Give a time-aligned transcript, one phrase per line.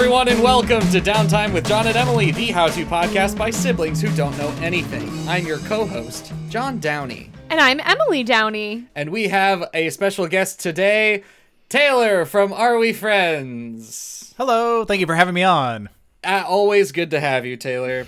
[0.00, 4.00] everyone, and welcome to Downtime with John and Emily, the how to podcast by siblings
[4.00, 5.10] who don't know anything.
[5.28, 8.86] I'm your co host, John Downey, And I'm Emily Downey.
[8.94, 11.22] and we have a special guest today,
[11.68, 14.32] Taylor from Are We Friends?
[14.38, 15.90] Hello, thank you for having me on.
[16.24, 18.06] Uh, always good to have you, Taylor.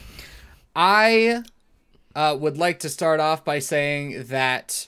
[0.75, 1.43] I
[2.17, 4.87] uh, would like to start off by saying that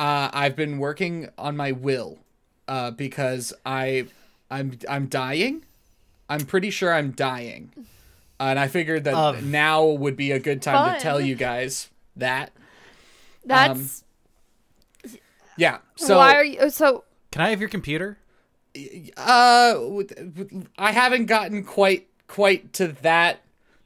[0.00, 2.18] uh, I've been working on my will
[2.66, 4.06] uh, because I,
[4.50, 5.62] I'm I'm dying.
[6.28, 7.72] I'm pretty sure I'm dying,
[8.40, 10.94] and I figured that Of- now would be a good time Fun.
[10.96, 12.50] to tell you guys that.
[13.44, 14.04] That's
[15.56, 15.78] Yeah.
[15.96, 18.18] So why are you so Can I have your computer?
[19.16, 23.40] uh, w- w- I haven't gotten quite quite to that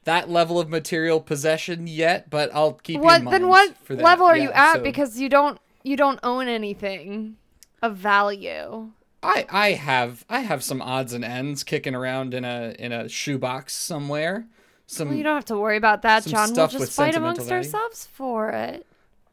[0.05, 3.77] that level of material possession yet, but I'll keep you in what mind then what
[3.83, 4.03] for that.
[4.03, 7.35] level are Yeah, you at so- because you don't you don't own anything
[7.81, 8.91] of value.
[9.21, 13.09] I I have I have some odds and ends kicking around in a in a
[13.09, 14.47] shoebox somewhere.
[14.87, 16.53] Some Well, you don't have to worry about that, John.
[16.53, 17.53] We'll just fight amongst value.
[17.53, 18.87] ourselves for it.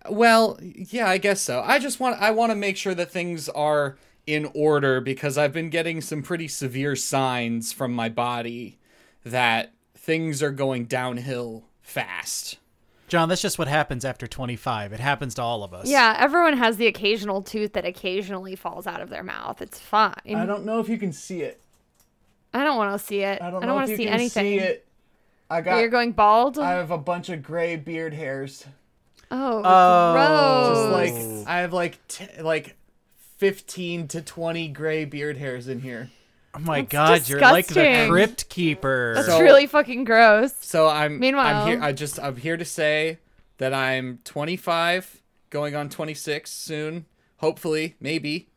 [0.08, 1.62] Well, yeah, I guess so.
[1.64, 5.52] I just want I want to make sure that things are in order because I've
[5.52, 8.78] been getting some pretty severe signs from my body
[9.24, 12.58] that things are going downhill fast.
[13.08, 14.92] John, that's just what happens after 25.
[14.92, 15.88] It happens to all of us.
[15.88, 19.62] Yeah, everyone has the occasional tooth that occasionally falls out of their mouth.
[19.62, 20.14] It's fine.
[20.26, 21.60] I don't, know if you can see it.
[22.52, 23.40] I don't want to see it.
[23.40, 24.60] I don't, want to see anything.
[25.48, 26.58] I Oh, You're going bald?
[26.58, 28.66] I have a bunch of gray beard hairs.
[29.30, 30.12] oh, Oh.
[30.14, 31.12] gross.
[31.12, 32.76] Just like I have like t- like
[33.36, 36.10] 15 to 20 gray beard hairs in here.
[36.56, 38.10] Oh my That's god, you're like the disgusting.
[38.10, 39.12] crypt keeper.
[39.14, 40.54] That's So- really fucking gross.
[40.60, 43.18] So I'm Meanwhile- I'm here I just I'm here to say
[43.58, 47.06] that I'm 25 going on 26 soon.
[47.38, 48.48] Hopefully, maybe.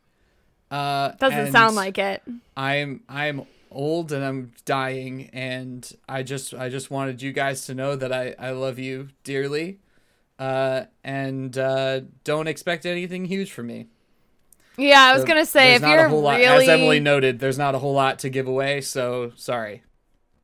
[0.70, 2.22] Uh Doesn't and sound like it.
[2.56, 7.74] I'm I'm old and I'm dying and I just I just wanted you guys to
[7.74, 9.78] know that I I love you dearly.
[10.38, 13.88] Uh and uh don't expect anything huge from me.
[14.80, 17.38] Yeah, I was So gonna say if you're a whole lot, really as Emily noted,
[17.38, 19.82] there's not a whole lot to give away, so sorry.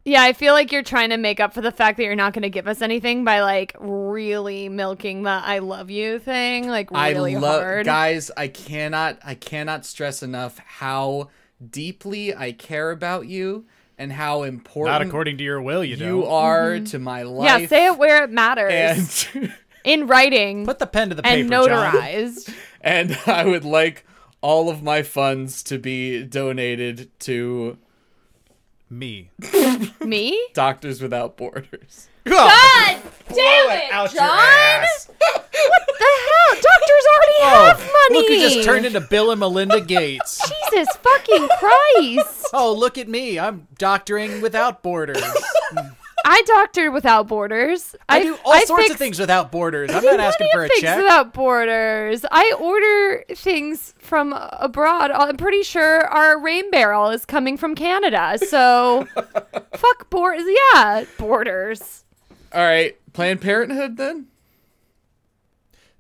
[0.04, 2.32] Yeah, I feel like you're trying to make up for the fact that you're not
[2.32, 6.90] going to give us anything by like really milking the "I love you" thing, like
[6.92, 7.86] really I love hard.
[7.86, 8.30] guys.
[8.36, 11.30] I cannot I cannot stress enough how
[11.70, 13.64] deeply I care about you
[13.98, 16.26] and how important Not according to your will, you, you don't.
[16.30, 17.50] are to my life.
[17.50, 17.62] Mm-hmm.
[17.62, 19.52] yeah, say it where it matters And
[19.84, 21.68] in writing Put the pen to the paper, and John.
[21.68, 22.54] notarized.
[22.80, 24.04] and I would like
[24.40, 27.78] all of my funds to be donated to
[28.88, 29.30] Me.
[30.04, 30.48] Me?
[30.54, 32.08] Doctors Without Borders.
[32.24, 34.28] God damn it, Out John!
[34.28, 35.10] ass.
[35.98, 36.54] The hell?
[36.54, 37.88] Doctors already oh, have money.
[37.90, 40.38] Oh, Look, you just turned into Bill and Melinda Gates.
[40.46, 42.48] Jesus fucking Christ!
[42.52, 43.38] oh, look at me.
[43.38, 45.22] I'm doctoring without borders.
[46.28, 47.94] I doctored without borders.
[48.08, 49.90] I do all sorts fix of things without borders.
[49.92, 50.98] I'm not asking for a things check.
[50.98, 52.24] without borders.
[52.30, 55.12] I order things from abroad.
[55.12, 58.38] I'm pretty sure our rain barrel is coming from Canada.
[58.48, 59.06] So
[59.76, 60.42] fuck borders.
[60.74, 62.04] Yeah, borders.
[62.52, 64.26] All right, Planned Parenthood then.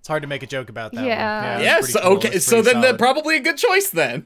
[0.00, 1.04] It's hard to make a joke about that.
[1.04, 1.54] Yeah.
[1.54, 1.62] One.
[1.62, 1.92] Yeah, Yes.
[1.96, 2.12] cool.
[2.14, 2.38] Okay.
[2.38, 2.98] So pretty then, that solid.
[2.98, 4.24] probably a good choice then.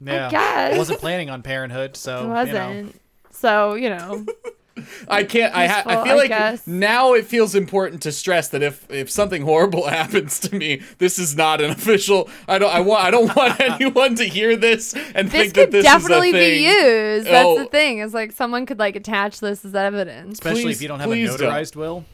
[0.00, 0.30] yeah.
[0.30, 0.74] guess.
[0.74, 2.68] I wasn't planning on parenthood, so It you know.
[2.68, 3.00] wasn't.
[3.30, 4.26] So you know,
[5.08, 5.54] I can't.
[5.54, 6.66] I ha- I feel I like guess.
[6.66, 11.18] now it feels important to stress that if if something horrible happens to me, this
[11.18, 12.28] is not an official.
[12.46, 12.72] I don't.
[12.74, 13.04] I want.
[13.04, 16.38] I don't want anyone to hear this and this think that this definitely is a
[16.38, 16.50] thing.
[16.58, 17.26] be used.
[17.26, 17.58] That's Oh.
[17.58, 17.98] the thing.
[17.98, 20.34] Is like someone could like attach this as evidence.
[20.34, 21.50] Especially Please- if you don't have a please don't.
[21.52, 22.04] notarized will.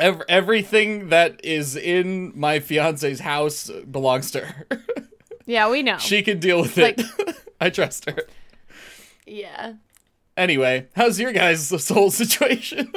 [0.00, 4.66] Ev- everything that is in my fiance's house belongs to her.
[5.44, 5.98] Yeah, we know.
[5.98, 7.00] she can deal with it.
[7.60, 8.22] I trust her.
[9.26, 9.72] yeah.
[10.38, 12.92] Anyway, how's your guys' soul situation?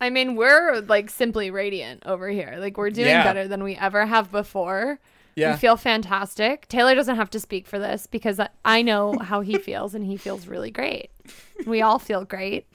[0.00, 2.56] I mean, we're like simply radiant over here.
[2.58, 3.22] Like we're doing Yeah.
[3.22, 4.98] better than we ever have before.
[5.36, 5.52] yeah.
[5.52, 6.66] We feel fantastic.
[6.68, 10.04] Taylor doesn't have to speak for this because I- I know how he feels and
[10.06, 11.10] he feels really great.
[11.66, 12.66] We all feel great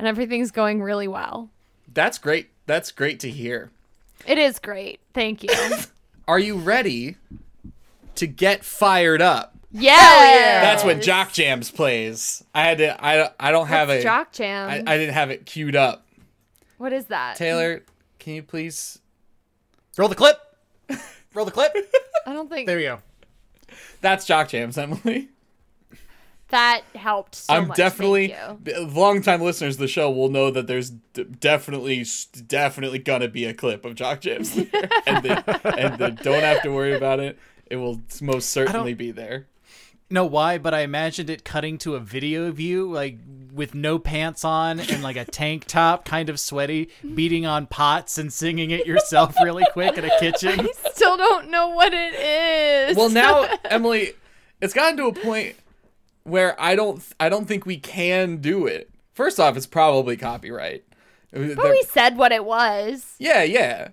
[0.00, 1.48] and everything's going really well.
[1.92, 2.50] That's great.
[2.66, 3.70] That's great to hear.
[4.26, 4.98] It is great.
[5.14, 5.50] Thank you.
[6.28, 7.16] Are you ready
[8.16, 9.51] to get fired up?
[9.72, 10.60] Yeah.
[10.60, 12.44] That's when Jock Jams plays.
[12.54, 13.04] I had to.
[13.04, 14.02] I I don't have a.
[14.02, 14.68] Jock Jam.
[14.68, 16.06] I, I didn't have it queued up.
[16.78, 17.36] what is that?
[17.36, 17.82] Taylor,
[18.18, 18.98] can you please?
[19.96, 20.36] Roll the clip.
[21.34, 21.72] Roll the clip.
[22.26, 22.98] I don't think There you go.
[24.00, 25.28] That's Jock Jams, Emily.
[26.48, 27.76] that helped so I'm much.
[27.76, 28.28] definitely.
[28.28, 28.86] Thank you.
[28.88, 32.04] Longtime listeners of the show will know that there's d- definitely,
[32.46, 34.66] definitely gonna be a clip of Jock Jams, there.
[35.06, 35.42] and, they,
[35.78, 37.38] and they don't have to worry about it.
[37.66, 39.46] It will most certainly be there.
[40.12, 43.18] Know why, but I imagined it cutting to a video of you, like
[43.52, 48.16] with no pants on and like a tank top, kind of sweaty, beating on pots
[48.18, 50.60] and singing it yourself really quick in a kitchen.
[50.60, 52.96] I still don't know what it is.
[52.96, 54.12] Well, now Emily,
[54.60, 55.56] it's gotten to a point
[56.24, 58.90] where I don't I don't think we can do it.
[59.12, 60.84] First off, it's probably copyright.
[61.34, 63.14] Uh, but we said what it was.
[63.18, 63.88] yeah, yeah.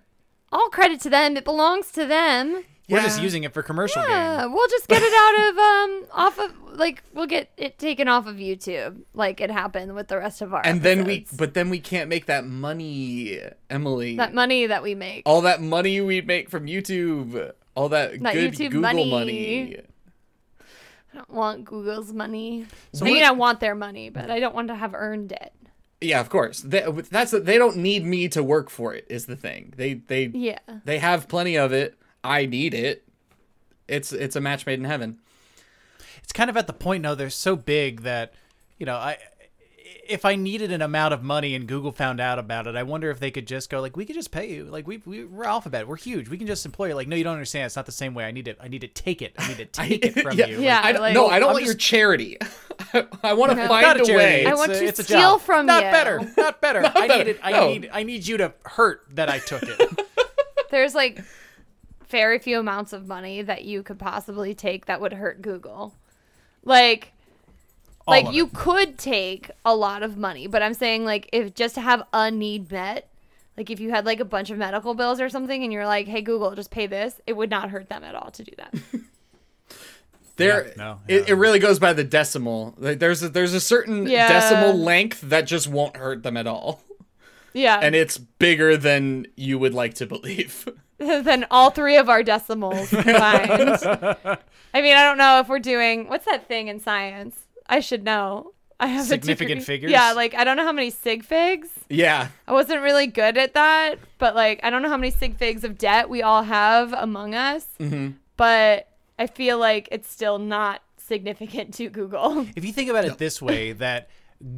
[0.52, 1.38] All credit to them.
[1.38, 2.64] It belongs to them.
[2.90, 4.54] We're just using it for commercial Yeah, gain.
[4.54, 8.26] we'll just get it out of um off of like we'll get it taken off
[8.28, 11.70] of YouTube like it happened with the rest of our And then we but then
[11.70, 13.40] we can't make that money,
[13.70, 14.16] Emily.
[14.18, 15.24] that money that we make.
[15.26, 19.10] all that money we make from YouTube, all that, That good YouTube Google money.
[19.12, 19.76] money.
[21.14, 22.66] I don't want Google's money.
[22.94, 25.54] So I mean, I want their money, but I don't want to have earned it.
[26.02, 26.62] Yeah, of course.
[26.62, 29.06] They, that's they don't need me to work for it.
[29.10, 29.74] Is the thing.
[29.76, 30.60] They they Yeah.
[30.86, 31.99] they have plenty of it.
[32.24, 33.04] I need it.
[33.88, 35.18] It's it's a match made in heaven.
[36.24, 38.34] It's kind of at the point now they're so big that,
[38.78, 39.18] you know, I
[40.08, 43.10] if I needed an amount of money and Google found out about it, I wonder
[43.12, 44.66] if they could just go like, we could just pay you.
[44.66, 46.30] Like we, we we're Alphabet, we're huge.
[46.30, 46.96] We can just employ you.
[46.96, 47.66] Like, no, you don't understand.
[47.68, 48.26] It's not the same way.
[48.26, 49.34] I need to I need to take it.
[49.38, 50.62] I need to take it from yeah, you.
[50.62, 50.82] Yeah.
[50.84, 52.38] I don't, like- no, I don't I'm want your charity.
[53.24, 53.68] I, want to No.
[53.68, 54.14] find a a, charity.
[54.16, 54.46] way.
[54.46, 55.42] I want a- to it's a steal job.
[55.42, 55.92] from not you.
[55.92, 56.20] better.
[56.38, 56.80] Not better.
[56.86, 57.24] I better.
[57.24, 57.40] need it.
[57.44, 57.68] I No.
[57.70, 60.02] need I need you to hurt that I took it.
[60.70, 61.24] There's like
[62.10, 65.94] very few amounts of money that you could possibly take that would hurt Google.
[66.64, 67.14] Like
[68.08, 68.54] All like you it.
[68.54, 72.30] could take a lot of money, but I'm saying like if just to have a
[72.32, 73.08] need met,
[73.58, 76.08] like if you had like a bunch of medical bills or something and you're like,
[76.08, 78.74] "Hey Google, just pay this." It would not hurt them at all to do that.
[80.36, 82.74] There, Yeah, no, it, it really goes by the decimal.
[82.78, 84.30] Like, there's a, there's a certain Yeah.
[84.30, 86.82] decimal length that just won't hurt them at all,
[87.54, 87.78] yeah.
[87.82, 90.66] and it's bigger than you would like to believe.
[91.24, 93.80] than all three of our decimals combined.
[94.74, 97.38] I mean, I don't know if we're doing what's that thing in science?
[97.68, 98.54] I should know.
[98.82, 99.66] I have Significant degree.
[99.66, 99.92] figures?
[99.92, 101.70] Yeah, like I don't know how many sig figs.
[101.90, 105.38] yeah, I wasn't really good at that, but like I don't know how many sig
[105.38, 107.66] figs of debt we all have among us.
[107.80, 108.12] Mm-hmm.
[108.38, 108.88] But
[109.18, 112.48] I feel like it's still not significant to Google.
[112.56, 114.10] If you think about it this way, that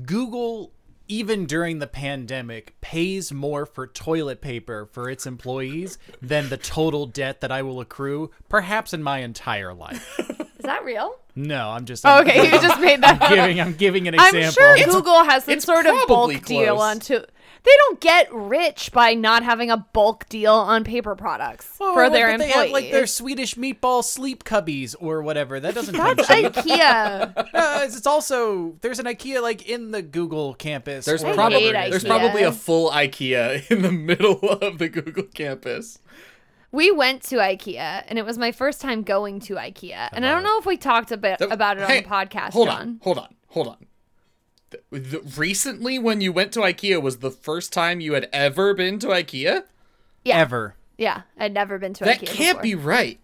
[0.05, 0.71] Google,
[1.11, 7.05] even during the pandemic, pays more for toilet paper for its employees than the total
[7.05, 10.17] debt that I will accrue, perhaps in my entire life.
[10.19, 11.15] Is that real?
[11.35, 13.21] No, I'm just Oh, okay, you just made that.
[13.21, 13.29] up.
[13.29, 13.59] giving.
[13.59, 14.39] I'm giving an example.
[14.43, 17.25] I'm sure It's- Google has some sort of bulk probably deal on to.
[17.63, 22.05] They don't get rich by not having a bulk deal on paper products Oh, for
[22.05, 22.53] but their they employees.
[22.55, 25.59] have like their Swedish meatball sleep cubbies or whatever.
[25.59, 26.27] That doesn't come That's.
[26.29, 27.47] IKEA.
[27.53, 31.05] Uh, it's also there's an IKEA like in the Google campus.
[31.05, 31.91] there's I probably hate whatever it is.
[31.91, 32.19] there's IKEA.
[32.19, 35.99] probably a full IKEA in the middle of the Google campus.
[36.71, 40.09] we went to IKEA, and it was my first time going to IKEA.
[40.13, 42.53] And I don't know if we talked a bit about it hey, on the podcast,
[42.53, 42.79] Hold John.
[42.81, 43.85] on, hold on, hold on.
[44.71, 48.73] The- the- recently, when you went to IKEA, was the first time you had ever
[48.73, 49.63] been to IKEA?
[50.25, 50.37] Yeah.
[50.37, 50.75] Ever.
[50.97, 52.27] Yeah, I'd never been to That IKEA.
[52.27, 53.19] can't be right.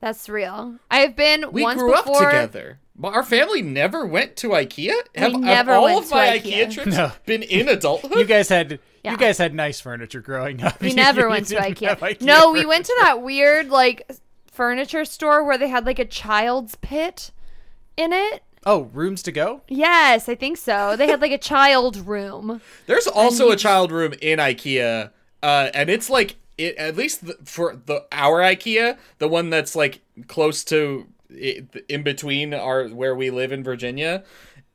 [0.00, 0.76] That's real.
[0.90, 2.24] I've been We once grew before.
[2.24, 2.78] up together.
[2.96, 4.92] But Our family never went to IKEA.
[5.14, 6.66] Have, have never all went of to my IKEA.
[6.66, 7.12] IKEA, trips No.
[7.26, 8.18] been in adulthood?
[8.18, 9.12] You guys had Yeah.
[9.12, 10.80] you guys had nice furniture growing up.
[10.80, 11.98] We You- never you went to IKEA.
[11.98, 14.10] IKEA No, we went to that weird like
[14.52, 17.30] furniture store where they had like a child's pit
[17.96, 18.42] in it.
[18.66, 19.62] Oh, rooms to go?
[19.68, 20.94] Yes, I think so.
[20.96, 22.60] They had like a child room.
[22.86, 25.10] There's also a child room in IKEA,
[25.42, 29.74] uh, and it's like it at least the, for the our IKEA, the one that's
[29.74, 31.06] like close to
[31.88, 34.24] in between our where we live in Virginia.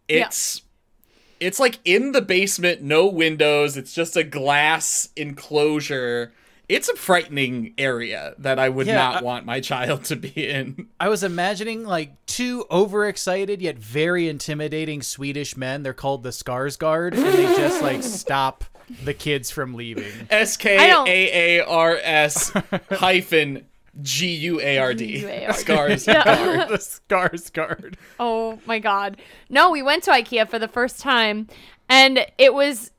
[0.07, 0.63] It's
[1.39, 3.77] it's like in the basement, no windows.
[3.77, 6.33] It's just a glass enclosure.
[6.67, 10.47] It's a frightening area that I would Yeah, not I- want my child to be
[10.49, 10.87] in.
[10.99, 15.83] I was imagining like two overexcited yet very intimidating Swedish men.
[15.83, 18.63] They're called the Skarsgård, and they just like stop
[19.03, 20.11] the kids from leaving.
[20.29, 22.49] S K A A R S
[22.91, 23.65] hyphen
[24.01, 25.19] G U A R D.
[25.21, 25.53] G-U-A-R-D.
[25.53, 26.05] Scars.
[26.05, 26.11] the
[27.09, 27.95] Skarsgård.
[28.19, 29.17] Oh my god.
[29.49, 31.47] No, we went to IKEA for the first time
[31.89, 32.91] and it was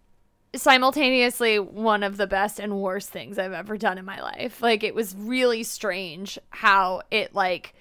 [0.61, 4.63] simultaneously one of the best and worst things I've ever done in my life.
[4.63, 7.75] Like it was really strange how it like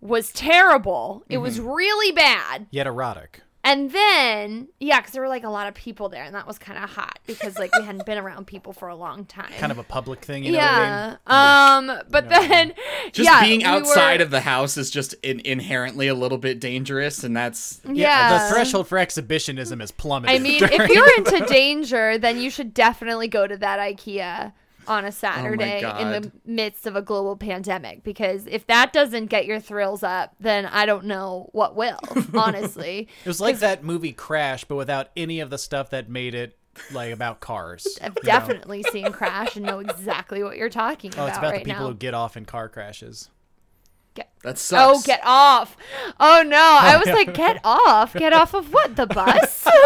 [0.00, 1.24] was terrible.
[1.28, 1.68] It was mm-hmm.
[1.68, 2.66] really bad.
[2.70, 3.42] Yet erotic.
[3.66, 6.56] And then, yeah, because there were like a lot of people there, and that was
[6.56, 9.50] kind of hot because like we hadn't been around people for a long time.
[9.58, 11.80] Kind of a public thing, you know what I yeah.
[11.80, 11.88] mean?
[11.98, 12.02] Um.
[12.08, 12.74] But then,
[13.12, 16.38] Just yeah, being we outside were- of the house is just in- inherently a little
[16.38, 20.36] bit dangerous, and that's yeah, The threshold for exhibitionism is plummeted.
[20.36, 24.52] I mean, if you're into danger, then you should definitely go to that IKEA
[24.88, 29.26] on a oh Saturday in the midst of a global pandemic because if that doesn't
[29.26, 31.98] get your thrills up, then I don't know what will,
[32.34, 33.08] honestly.
[33.24, 36.56] It was like that movie Crash, but without any of the stuff that made it
[36.92, 37.98] like about cars.
[38.02, 38.32] I've you know?
[38.32, 41.20] definitely seen Crash and know exactly what you're talking about.
[41.20, 41.88] Oh, about, it's about right the people now.
[41.88, 43.30] who get off in car crashes.
[44.16, 44.98] Get- That oh, sucks.
[44.98, 45.76] Oh, get off.
[46.18, 47.14] Oh no, I was yeah.
[47.14, 48.14] like, get off.
[48.14, 48.96] Get off of what?
[48.96, 49.66] The bus?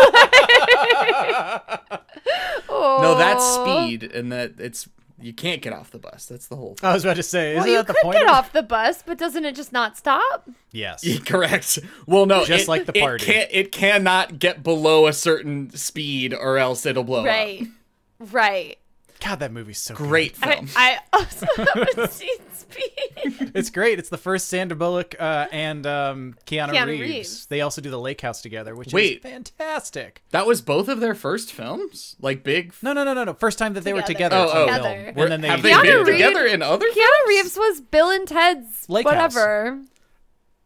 [2.68, 3.64] No, that's Oh.
[3.86, 4.88] speed, and that it's
[5.20, 6.26] you can't get off the bus.
[6.26, 6.74] That's the whole.
[6.76, 6.88] Thing.
[6.88, 8.16] I was about to say, Well, isn't you that the could point?
[8.18, 10.48] get of- off the bus, but doesn't it just not stop?
[10.72, 11.04] Yes.
[11.26, 11.78] Correct.
[12.06, 13.24] Well, no, Just it- like the party, it party.
[13.26, 17.26] can't- It, cannot get below a certain speed, or else it'll blow up.
[17.26, 17.66] Right.
[18.18, 18.78] Right.
[19.20, 19.94] God, that movie's so.
[19.94, 20.68] Great I, film.
[20.76, 23.50] I also haven't seen Speed.
[23.54, 23.98] It's great.
[23.98, 27.00] It's the first Sandra Bullock uh, and um, Keanu, Keanu Reeves.
[27.02, 27.46] Reeves.
[27.46, 29.16] They also do The Lake House together, which Wait.
[29.16, 30.22] is fantastic.
[30.30, 32.72] that was both of their first films, like big.
[32.82, 33.34] No, no, no, no, no.
[33.34, 34.36] First time that they were Together.
[34.36, 34.52] together.
[34.58, 34.66] Oh, oh.
[34.66, 35.12] Together.
[35.16, 36.86] And then they, have they Keanu been Reeves- together in other?
[36.86, 39.34] Keanu Reeves was Bill and Ted's Lake House.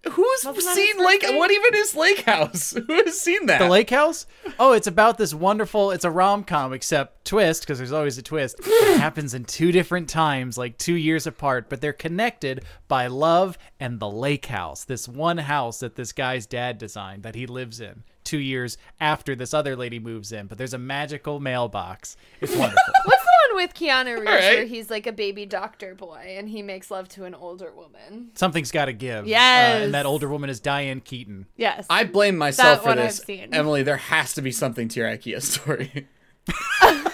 [0.05, 0.23] Whatever.
[0.23, 1.23] Who's Wasn't that seen his Lake?
[1.23, 1.35] first?
[1.35, 2.73] What even is Lake House?
[2.87, 3.59] Who has seen that?
[3.59, 4.27] The Lake House?
[4.59, 5.91] Oh, it's about this wonderful.
[5.91, 8.61] It's a rom com, except twist because there's always a twist.
[8.65, 13.59] it happens in two different times, like two years apart, but they're connected by love
[13.81, 14.85] and the Lake House.
[14.85, 19.35] This one house that this guy's dad designed that he lives in two years after
[19.37, 20.47] this other lady moves in.
[20.47, 22.17] But there's a magical mailbox.
[22.41, 22.95] It's wonderful.
[23.05, 24.57] What's the one with Keanu Reeves right.
[24.59, 28.31] where he's like a baby doctor boy and he makes love to an older woman?
[28.35, 29.25] Something's got to give.
[29.25, 29.85] Uh, Yes.
[29.85, 31.47] and that older woman is Diane Keaton.
[31.57, 31.87] Yes.
[31.91, 33.19] I blame myself That for one I've this.
[33.19, 33.53] seen.
[33.55, 36.07] Emily, there has to be something to your IKEA story.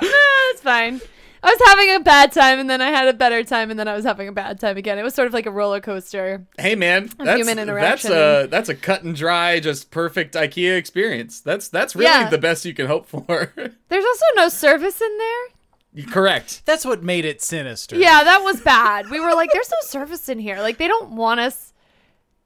[0.00, 1.00] That's fine.
[1.46, 3.86] I was having a bad time and then I had a better time and then
[3.86, 4.98] I was having a bad time again.
[4.98, 6.44] It was sort of like a roller coaster.
[6.58, 11.40] hey, man, that's human that's a that's a cut and dry, just perfect IKEA experience.
[11.40, 12.28] That's that's really Yeah.
[12.28, 13.52] the best you can hope for.
[13.88, 16.06] There's also no service in there.
[16.08, 16.62] Correct.
[16.66, 17.96] That's what made it sinister.
[17.96, 19.08] Yeah, that was bad.
[19.08, 20.58] We were like, there's no service in here.
[20.60, 21.72] Like, they don't want us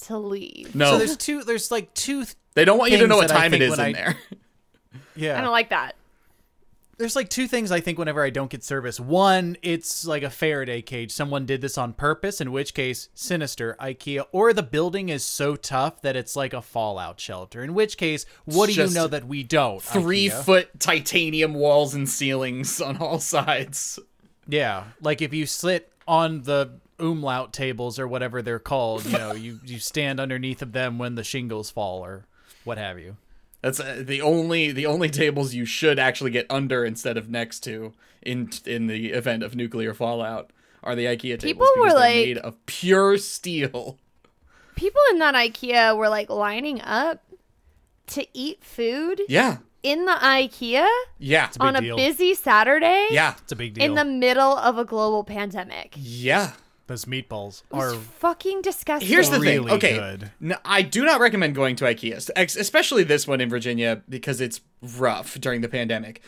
[0.04, 0.72] to leave.
[0.74, 1.42] No, So there's two.
[1.42, 2.24] There's like two.
[2.26, 4.16] Th- they don't want you to know what time it is when in I- there.
[5.16, 5.38] yeah.
[5.38, 5.96] I don't like that.
[7.00, 9.00] There's like two things I think whenever I don't get service.
[9.00, 11.10] One, it's like a Faraday cage.
[11.10, 15.56] Someone did this on purpose, in which case, sinister, IKEA, or the building is so
[15.56, 17.64] tough that it's like a fallout shelter.
[17.64, 19.80] In which case, what do you know that we don't?
[19.80, 20.44] Three IKEA?
[20.44, 23.98] foot titanium walls and ceilings on all sides.
[24.46, 29.32] Yeah, like if you sit on the umlaut tables or whatever they're called, you know,
[29.32, 32.26] you you stand underneath of them when the shingles fall or
[32.64, 33.16] what have you.
[33.62, 37.60] That's uh, the only the only tables you should actually get under instead of next
[37.60, 40.50] to in in the event of nuclear fallout
[40.82, 43.98] are the IKEA tables People were like- made of pure steel.
[44.76, 47.22] People in that IKEA were like lining up
[48.08, 50.88] to eat food Yeah, in the IKEA
[51.18, 53.84] yeah, big on a busy Saturday yeah, It's a big deal.
[53.84, 55.94] in the middle of a global pandemic.
[55.98, 56.52] yeah.
[56.90, 59.08] Those meatballs It was are fucking disgusting.
[59.08, 59.76] Here's the Really thing.
[59.76, 60.32] Okay, good.
[60.42, 64.60] n- I do not recommend going to IKEA, especially this one in Virginia because it's
[64.82, 66.20] rough during the pandemic.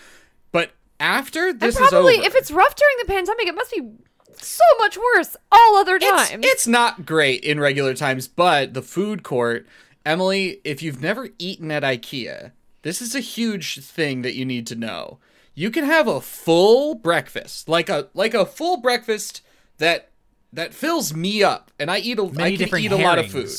[0.52, 3.72] But after and this probably is over, if it's rough during the pandemic, it must
[3.72, 3.90] be
[4.36, 6.44] so much worse all other it's, times.
[6.46, 9.66] it's not great in regular times, but the food court,
[10.06, 12.52] Emily, if you've never eaten at IKEA,
[12.82, 15.18] this is a huge thing that you need to know.
[15.56, 19.42] You can have a full breakfast, like a like a full breakfast
[19.78, 20.11] that
[20.52, 23.18] that fills me up, and I eat a I many can different eat a lot
[23.18, 23.50] of food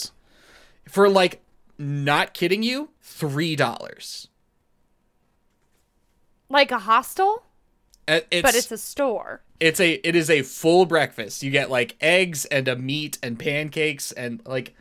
[0.87, 1.41] for like
[1.77, 4.27] not kidding you, three dollars.
[6.49, 7.43] like a hostel,
[8.07, 9.41] uh, It's, but it's a store.
[9.59, 11.41] it's a it is a full breakfast.
[11.43, 14.75] You get like eggs and a meat and pancakes and like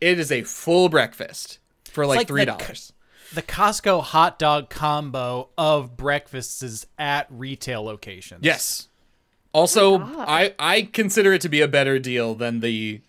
[0.00, 1.58] it is a full breakfast
[1.90, 2.92] for like like three dollars.
[3.34, 8.44] the Costco hot dog combo of breakfasts is at retail locations.
[8.44, 8.88] Yes.
[9.56, 10.24] Also, oh God.
[10.28, 13.00] I I consider it to be a better deal than the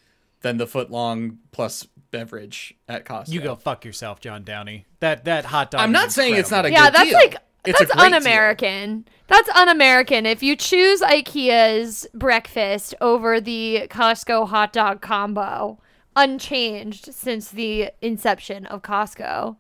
[0.42, 3.30] than the foot long plus beverage at Costco.
[3.30, 4.86] You go fuck yourself, John Downey.
[5.02, 5.82] That that hot dog.
[5.82, 7.20] I'm is not saying it's not a Yeah, good that's deal.
[7.20, 7.36] like
[7.66, 9.06] It's that's un-American.
[9.28, 10.26] That's un-American.
[10.26, 15.78] If you choose IKEA's breakfast over the Costco hot dog combo,
[16.16, 19.58] unchanged since the inception of Costco,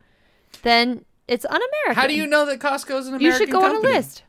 [0.62, 2.02] then it's un-American.
[2.02, 3.88] How do you know that Costco's an American You should go company?
[3.90, 4.24] on a list.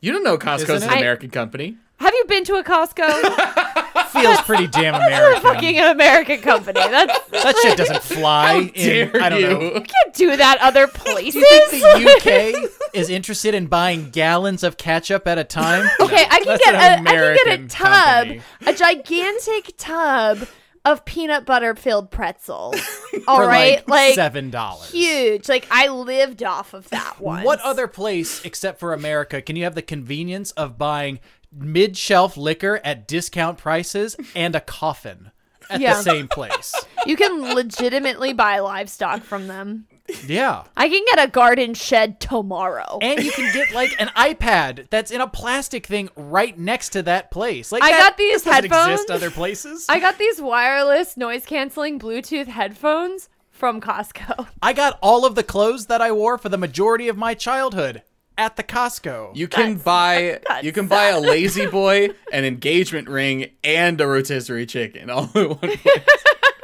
[0.00, 1.00] You don't know Costco's Isn't an it?
[1.00, 1.76] American company.
[1.98, 4.06] Have you been to a Costco?
[4.10, 5.42] feels pretty damn It's a American.
[5.42, 6.80] fucking an American company.
[6.80, 8.46] That's that shit doesn't fly.
[8.52, 9.46] How in, dare I don't you?
[9.48, 9.60] know.
[9.60, 11.34] you can't do that other places.
[11.34, 15.88] Do you think the UK is interested in buying gallons of ketchup at a time?
[16.00, 18.42] Okay, I can get a I can get a tub, company.
[18.66, 20.48] a gigantic tub
[20.84, 22.76] of peanut butter filled pretzels.
[23.28, 24.90] All right, like, seven dollars.
[24.90, 25.48] huge.
[25.48, 27.44] Like I lived off of that one.
[27.44, 31.20] What other place except for America can you have the convenience of buying
[31.52, 35.30] mid-shelf liquor at discount prices and a coffin
[35.68, 35.94] at Yeah.
[35.94, 36.74] the same place?
[37.06, 39.86] You can legitimately buy livestock from them.
[40.26, 40.64] Yeah.
[40.76, 42.98] I can get a garden shed tomorrow.
[43.02, 47.02] And you can get like an iPad that's in a plastic thing right next to
[47.02, 47.72] that place.
[47.72, 48.92] Like I that got these doesn't headphones.
[48.92, 49.86] exist other places.
[49.88, 54.48] I got these wireless noise canceling Bluetooth headphones from Costco.
[54.62, 58.02] I got all of the clothes that I wore for the majority of my childhood
[58.38, 59.36] at the Costco.
[59.36, 64.00] You can That's buy that's you can buy a lazy boy, an engagement ring, and
[64.00, 65.78] a rotisserie chicken all in one place.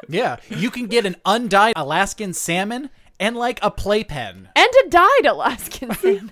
[0.08, 2.88] yeah, you can get an undyed Alaskan salmon
[3.20, 4.48] and like a playpen.
[4.54, 6.30] And a dyed Alaskan salmon.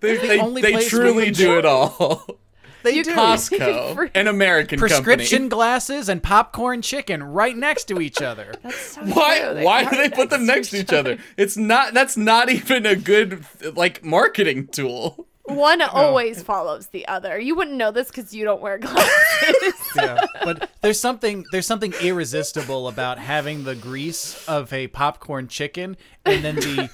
[0.00, 2.24] They, they, only they place truly do it all.
[2.84, 3.12] They You do.
[3.12, 5.48] Costco, Free- an American Prescription company.
[5.48, 8.54] glasses and popcorn chicken right next to each other.
[8.62, 9.40] That's so Why?
[9.40, 9.64] true.
[9.64, 11.18] why do they put them next to each other?
[11.36, 11.92] It's not.
[11.92, 13.44] That's not even a good
[13.74, 15.26] like marketing tool.
[15.48, 17.38] One always follows the other.
[17.38, 19.74] You wouldn't know this because you don't wear glasses.
[19.96, 20.26] yeah.
[20.44, 26.44] But there's something there's something irresistible about having the grease of a popcorn chicken and
[26.44, 26.90] then the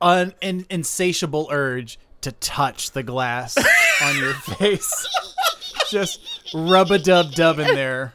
[0.00, 3.56] un, in, insatiable urge to touch the glass
[4.02, 5.08] on your face.
[5.90, 8.12] Just rub a dub dub in there.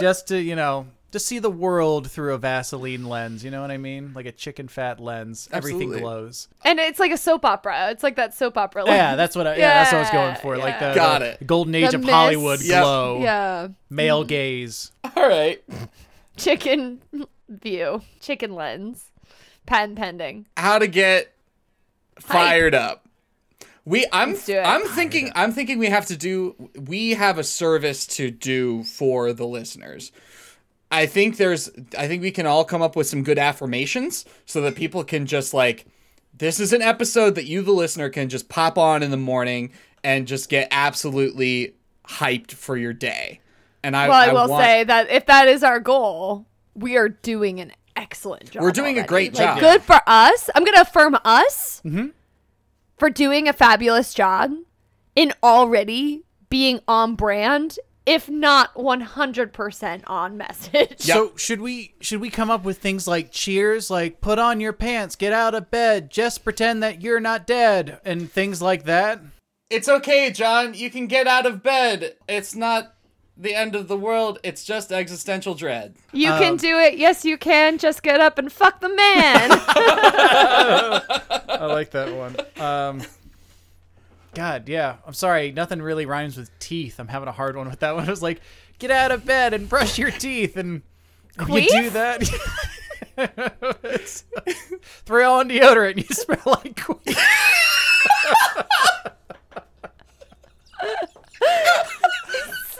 [0.00, 3.70] Just to, you know, to see the world through a Vaseline lens, you know what
[3.70, 4.12] I mean?
[4.14, 5.48] Like a chicken fat lens.
[5.52, 6.48] Everything glows.
[6.64, 7.90] and it's like a soap opera.
[7.90, 8.84] It's like that soap opera.
[8.86, 10.56] Yeah, that's what I yeah, that's what I was going for.
[10.58, 11.46] Like the, Got the it.
[11.46, 12.12] golden age The of mist.
[12.12, 12.82] Hollywood Yep.
[12.82, 13.20] glow.
[13.22, 13.68] yeah.
[13.88, 14.92] Male gaze.
[15.04, 15.62] All right.
[16.36, 17.00] Chicken
[17.48, 18.02] view.
[18.20, 19.10] Chicken lens.
[19.64, 20.46] Patent pending.
[20.56, 21.32] How to get
[22.20, 23.04] fired up.
[23.84, 24.62] We I'm Let's do it.
[24.66, 29.32] I'm thinking I'm thinking we have to do we have a service to do for
[29.32, 30.10] the listeners.
[30.90, 34.60] I think there's I think we can all come up with some good affirmations so
[34.62, 35.86] that people can just like
[36.36, 39.72] this is an episode that you the listener can just pop on in the morning
[40.04, 41.74] and just get absolutely
[42.06, 43.40] hyped for your day.
[43.82, 47.08] And I, Well, I, will want- say that if that is our goal, we are
[47.08, 48.62] doing an excellent job.
[48.62, 49.60] We're doing a great Like, job.
[49.60, 50.50] good for us.
[50.54, 52.08] I'm going to affirm us Mm-hmm.
[52.98, 54.52] for doing a fabulous job
[55.14, 61.00] in already being on brand, if not 100% on message.
[61.00, 64.72] So should we should we come up with things like cheers, like put on your
[64.72, 69.20] pants, get out of bed, just pretend that you're not dead, and things like that?
[69.68, 70.74] It's okay, John.
[70.74, 72.14] You can get out of bed.
[72.28, 72.94] It's not
[73.36, 74.38] the end of the world.
[74.44, 75.96] It's just existential dread.
[76.12, 76.96] You Um, can do it.
[76.96, 77.76] Yes, you can.
[77.76, 79.50] Just get up and fuck the man.
[80.48, 82.36] I like that one.
[82.64, 83.02] Um,
[84.36, 84.96] God, yeah.
[85.06, 87.00] I'm sorry, nothing really rhymes with teeth.
[87.00, 88.04] I'm having a hard one with that one.
[88.06, 88.42] I was like,
[88.78, 90.82] get out of bed and brush your teeth, and
[91.40, 92.22] if you do that.
[95.06, 97.16] throw on deodorant, you smell like queen.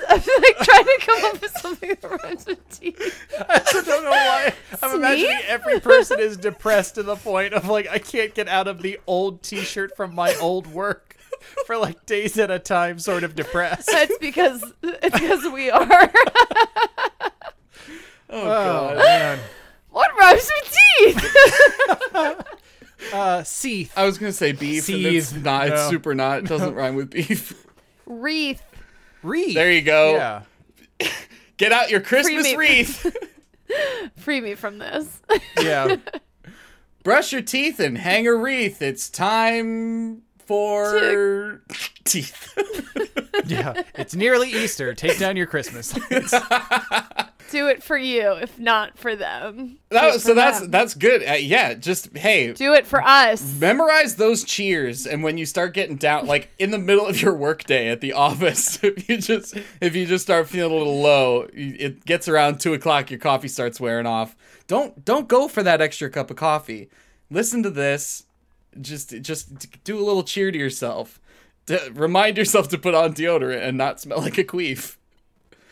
[0.09, 3.25] I'm like trying to come up with something that rhymes with teeth.
[3.49, 4.53] I don't know why.
[4.83, 8.69] I'm imagining every person is depressed to the point of like I can't get out
[8.69, 11.06] of the old T-shirt from my old work
[11.67, 13.89] for like days at a time, sort of depressed.
[13.91, 15.87] That's because it's because we are.
[15.89, 17.31] Oh,
[18.31, 18.97] Oh god.
[18.97, 19.39] man.
[19.91, 21.37] what rhymes with teeth?
[23.13, 23.93] Uh, Seath.
[23.97, 25.45] I was gonna say beef, and it's Seethe.
[25.45, 25.69] not.
[25.69, 26.39] It's super not.
[26.39, 27.65] It doesn't rhyme with beef.
[28.07, 28.63] Wreath.
[29.23, 29.55] Wreath.
[29.55, 30.15] There you go.
[30.15, 30.43] Yeah.
[31.57, 32.57] Get out your Christmas meat.
[32.57, 33.17] wreath.
[34.17, 35.21] Free me from this.
[35.61, 35.97] Yeah.
[37.05, 38.81] Brush your teeth and hang a wreath.
[38.83, 41.63] It's time for
[42.05, 42.53] teeth.
[43.45, 43.83] Yeah.
[43.95, 44.93] It's nearly Easter.
[44.95, 45.95] Take down your Christmas.
[46.11, 46.35] lights.
[47.51, 49.79] Do it for you, if not for them.
[49.91, 50.71] That, it so for that's them.
[50.73, 51.23] that's good.
[51.23, 53.61] Uh, yeah, just hey, Do it for us.
[53.61, 57.35] memorize those cheers and when you start getting down like in the middle of your
[57.35, 61.47] workday at the office if you just if you just start feeling a little low
[61.53, 64.35] it gets around two o'clock your coffee starts wearing off
[64.67, 66.89] don't don't go for that extra cup of coffee
[67.31, 68.25] listen to this
[68.83, 71.21] just just do a little cheer to yourself
[71.67, 74.97] to remind yourself to put on deodorant and not smell like a queef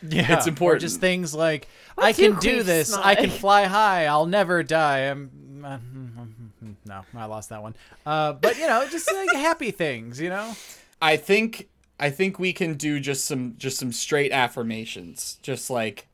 [0.01, 0.37] Yeah.
[0.37, 0.81] It's Or important.
[0.81, 2.89] just things like, I can do this.
[2.89, 4.05] smell I can fly high.
[4.07, 5.09] I'll never die.
[5.09, 5.63] I'm.
[5.65, 5.77] uh,
[6.85, 7.75] no, I lost that one.
[8.05, 10.19] Uh, but you know, just like happy things.
[10.21, 10.53] You know.
[11.01, 11.67] i think
[11.99, 16.07] i think we can do just some just some straight affirmations just like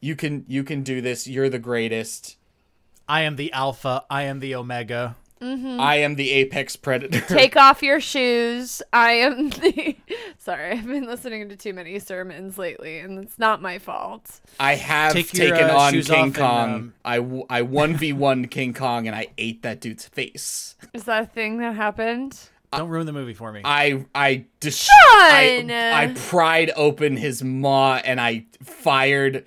[0.00, 2.36] you can you can do this you're the greatest
[3.08, 4.04] I am the alpha.
[4.08, 5.16] I am the omega.
[5.42, 7.20] I am the apex predator.
[7.22, 8.80] Take off your shoes.
[8.92, 9.96] I am the.
[10.38, 14.40] Sorry, I've been listening to too many sermons lately, and it's not my fault.
[14.60, 16.74] I have Take your, taken uh, on King off and, Kong.
[16.74, 20.76] um, I w- I one v one King Kong and I ate that dude's face.
[20.92, 22.38] Is that a thing that happened?
[22.72, 23.60] Don't ruin the movie for me.
[23.64, 29.44] I I dis- I, I pried open his maw and I fired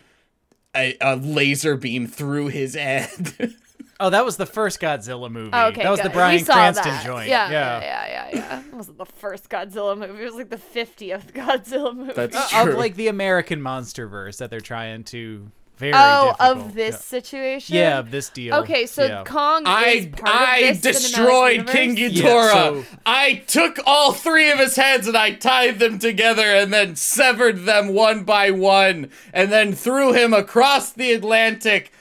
[0.75, 3.55] a, a laser beam through his head.
[3.99, 5.51] oh, that was the first Godzilla movie.
[5.53, 6.11] Oh, okay, that was good.
[6.11, 7.05] the Brian we Cranston that.
[7.05, 7.29] joint.
[7.29, 7.79] Yeah, yeah.
[7.81, 8.59] yeah, yeah, yeah, yeah.
[8.61, 10.21] It wasn't the first Godzilla movie.
[10.21, 12.13] It was like the 50th Godzilla movie.
[12.13, 12.73] That's Uh, true.
[12.73, 16.67] of like the American monster verse that they're trying to very oh, difficult.
[16.67, 17.75] of this situation.
[17.75, 17.81] yeah.
[17.89, 19.23] yeah of this deal Okay, so yeah.
[19.25, 22.21] Kong is I part I of this destroyed King universe?
[22.23, 22.75] Ghidorah.
[22.77, 26.73] Yeah, so- I took all three of his heads and I tied them together and
[26.73, 31.91] then severed them one by one and then threw him across the Atlantic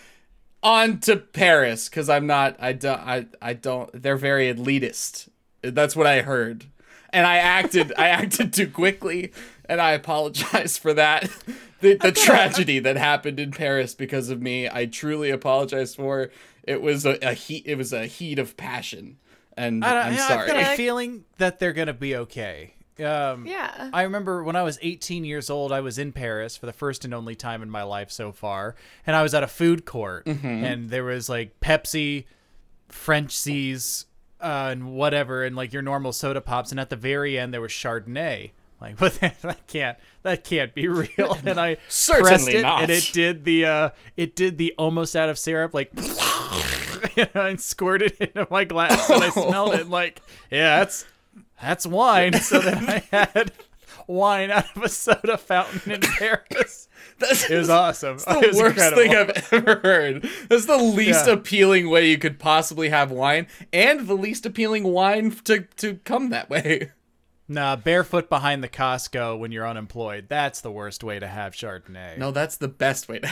[0.64, 5.28] onto Paris because I'm not I don't I I don't they're very elitist.
[5.62, 6.64] That's what I heard.
[7.10, 9.30] And I acted I acted too quickly
[9.66, 11.30] and I apologize for that.
[11.80, 16.30] The the tragedy that happened in Paris because of me, I truly apologize for.
[16.62, 19.18] It was a, a heat it was a heat of passion.
[19.56, 20.50] And I I'm sorry.
[20.50, 22.73] I've got a feeling that they're gonna be okay.
[23.00, 23.90] Um, Yeah.
[23.92, 27.04] I remember when I was 18 years old, I was in Paris for the first
[27.04, 28.74] and only time in my life so far,
[29.06, 30.46] and I was at a food court, Mm-hmm.
[30.46, 32.24] and there was like Pepsi,
[32.88, 34.06] French Seas,
[34.40, 37.60] uh, and whatever, and like your normal soda pops, and at the very end there
[37.60, 38.50] was Chardonnay.
[38.80, 41.38] Like, but that, that can't that can't be real.
[41.44, 42.82] And I Certainly pressed it, not.
[42.82, 45.90] and it did the uh, it did the almost out of syrup like.
[47.16, 51.04] and I squirted it into my glass and I smelled it like, yeah, that's
[51.60, 52.34] that's wine.
[52.34, 53.52] So then I had
[54.06, 56.88] wine out of a soda fountain in Paris.
[57.18, 58.16] That's It was awesome.
[58.18, 59.02] the it was worst incredible.
[59.02, 60.28] thing I've ever heard.
[60.48, 61.34] That's the least Yeah.
[61.34, 66.30] appealing way you could possibly have wine, and the least appealing wine to to come
[66.30, 66.90] that way.
[67.46, 70.26] Nah, barefoot behind the Costco when you're unemployed.
[70.28, 72.16] That's the worst way to have Chardonnay.
[72.16, 73.28] No, that's the best way to.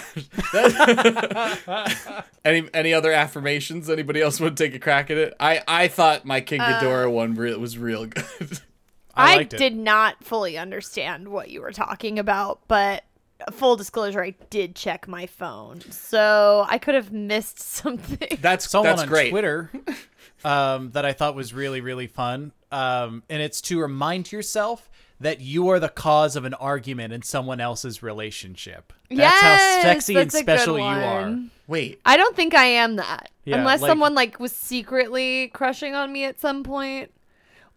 [2.44, 3.88] any any other affirmations?
[3.88, 5.35] Anybody else want to take a crack at it?
[5.40, 8.61] I I thought my King Ghidorah one re- was real good.
[9.14, 13.05] I I, did not fully understand what you were talking about, but
[13.51, 18.38] full disclosure, I did check my phone, so I could have missed something.
[18.40, 19.31] That's Someone that's on great.
[19.31, 19.70] Twitter
[20.44, 25.41] um, that I thought was really really fun, um, and it's to remind yourself that
[25.41, 28.93] you are the cause of an argument in someone else's relationship.
[29.09, 31.23] That's how Yes, sexy and that's a good special you are.
[31.23, 31.51] one.
[31.69, 33.31] Wait, I don't think I am that.
[33.45, 37.13] Yeah, Unless like- someone like was secretly crushing on me at some point.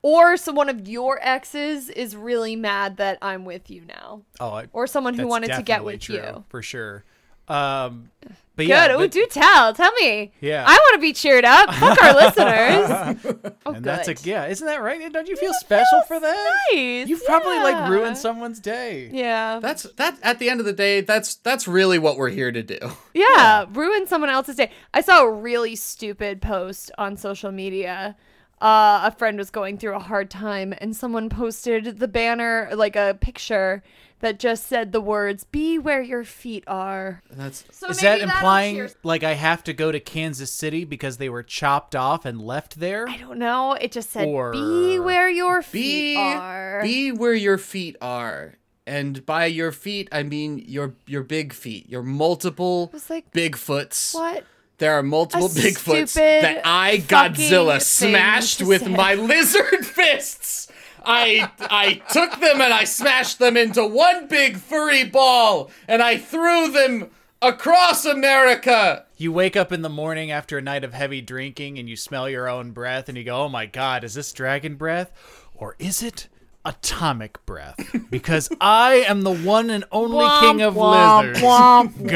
[0.02, 4.22] Or some one of your exes is really mad that I'm with you now.
[4.40, 6.44] Oh, I, Or someone who wanted to get with true, you.
[6.50, 7.04] for sure.
[7.48, 8.12] Um,
[8.56, 8.70] but Good.
[8.70, 9.74] yeah, oh, but- do tell.
[9.74, 10.32] Tell me.
[10.42, 10.64] Yeah.
[10.68, 11.74] I want to be cheered up.
[11.76, 13.52] Fuck our listeners.
[13.68, 15.12] Oh, and that's a yeah, isn't that right?
[15.12, 16.52] Don't you feel special for that?
[16.72, 17.08] Nice.
[17.08, 19.10] You've probably like ruined someone's day.
[19.12, 19.58] Yeah.
[19.60, 20.20] that's that.
[20.22, 22.78] At the end of the day, that's that's really what we're here to do.
[23.16, 24.70] Yeah, ruin someone else's day.
[24.94, 28.16] I saw a really stupid post on social media.
[28.62, 32.96] Uh, a friend was going through a hard time, and someone posted the banner, like
[32.96, 33.84] a picture
[34.22, 38.76] that just said the words "Be where your feet are." That's So Is that implying
[38.76, 42.42] cheer- like I have to go to Kansas City because they were chopped off and
[42.42, 43.08] left there?
[43.10, 43.74] I don't know.
[43.74, 48.54] It just said Or- "Be where your be feet are." be where your feet are.
[48.88, 54.14] And by your feet, I mean your your big feet, your multiple like, Bigfoots.
[54.16, 54.46] what?
[54.78, 58.90] There are multiple A Bigfoots that I, Godzilla, smashed with say.
[58.90, 60.70] my lizard fists.
[61.06, 66.18] I I took them and I smashed them into one big furry ball, and I
[66.18, 67.10] threw them
[67.42, 69.06] across America.
[69.18, 72.28] You wake up in the morning after a night of heavy drinking and you smell
[72.30, 75.12] your own breath and you go, "Oh my god, is this dragon breath
[75.54, 76.28] or is it
[76.66, 81.40] atomic breath?" Because I am the one and only king of lizards,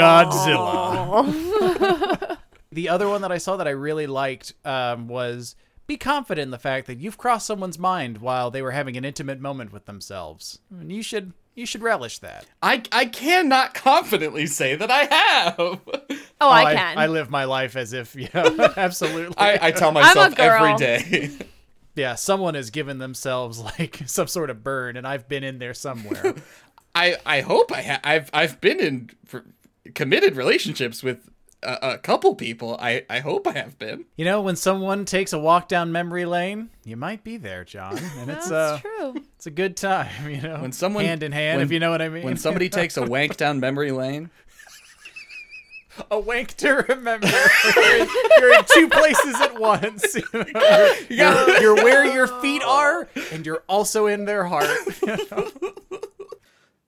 [1.23, 2.37] Godzilla.
[2.71, 5.55] The other one that I saw that I really liked um, was
[5.87, 9.03] be confident in the fact that you've crossed someone's mind while they were having an
[9.03, 10.59] intimate moment with themselves.
[10.71, 12.45] And you should you should relish that.
[12.61, 15.55] I I cannot confidently say that I have.
[16.39, 16.97] Oh, I can.
[16.97, 18.29] I, live my life as if yeah,
[18.77, 19.35] absolutely.
[19.37, 21.31] I, I tell myself every day.
[21.95, 25.73] yeah, someone has given themselves like some sort of burn, and I've been in there
[25.73, 26.35] somewhere.
[26.93, 29.43] I I hope I ha- I've I've been in for
[29.95, 31.29] committed relationships with
[31.63, 32.77] a, a couple people.
[32.79, 34.05] I I hope I have been.
[34.15, 37.97] you know, when someone takes a walk down memory lane, you might be there, John,
[37.97, 39.23] and it's That's uh, true.
[39.35, 40.29] it's a good time.
[40.29, 42.23] You know, When someone hand in hand, when- if you know what I mean.
[42.23, 44.29] When somebody takes a wank down memory lane,
[46.09, 47.27] a wank to remember.
[47.27, 48.07] You're in,
[48.39, 50.15] you're in two places at once.
[50.33, 50.45] you're,
[51.09, 54.69] you're, you're where your feet are, and you're also in their heart.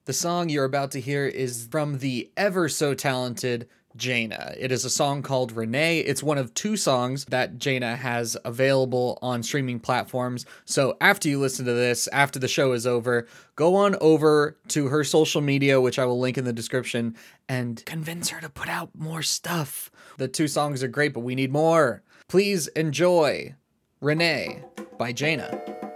[0.05, 4.53] The song you're about to hear is from the ever so talented Jaina.
[4.57, 5.99] It is a song called Renee.
[5.99, 10.45] It's one of two songs that Jaina has available on streaming platforms.
[10.65, 14.87] So after you listen to this, after the show is over, go on over to
[14.87, 17.15] her social media, which I will link in the description,
[17.49, 19.91] and convince her to put out more stuff.
[20.17, 22.03] The two songs are great, but we need more.
[22.27, 23.55] Please enjoy
[23.99, 24.63] Renee
[24.97, 25.90] by Jaina.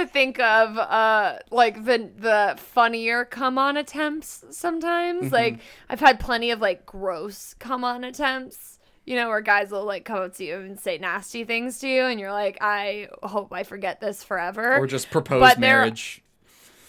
[0.00, 5.32] To think of uh like the the funnier come on attempts sometimes.
[5.32, 8.78] Like I've had plenty of like gross come on attempts.
[9.04, 11.88] You know, where guys will like come up to you and say nasty things to
[11.88, 14.76] you and you're like, I hope I forget this forever.
[14.76, 16.22] Or just propose But marriage.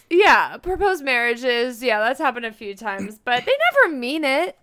[0.10, 1.82] Yeah, proposed marriages.
[1.84, 3.52] Yeah, that's happened a few times, but they
[3.84, 4.58] never mean it.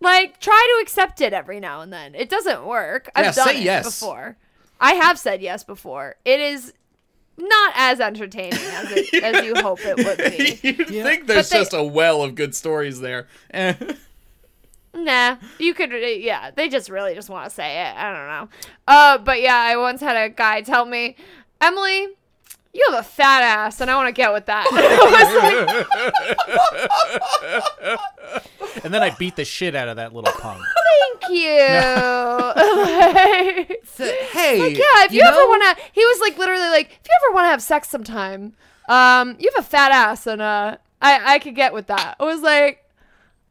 [0.00, 2.14] Like, try to accept it every now and then.
[2.14, 3.10] It doesn't work.
[3.14, 3.84] I've Yeah, done it yes.
[4.00, 4.36] before.
[4.80, 6.16] I have said yes before.
[6.24, 6.72] It is
[7.38, 10.58] not as entertaining as it, as you hope it would be.
[10.94, 13.26] You'd think there's But they- just a well of good stories there.
[13.52, 13.74] Eh.
[14.94, 15.92] Nah, you could.
[15.92, 17.94] uh, Yeah, they just really just want to say it.
[17.96, 18.48] I don't know.
[18.88, 21.16] Uh, but yeah, I once had a guy tell me,
[21.60, 22.08] Emily,
[22.76, 24.66] you have a fat ass, and I want to get with that.
[27.86, 27.96] Like,
[28.84, 30.62] And then I beat the shit out of that little punk.
[31.20, 31.58] thank you.
[33.98, 35.46] Like- hey, Like, yeah, if you, ever know?
[35.46, 38.52] want to, he was like literally like, if you ever want to have sex sometime,
[38.88, 42.16] um, you have a fat ass and uh, I I could get with that.
[42.20, 42.84] I was like,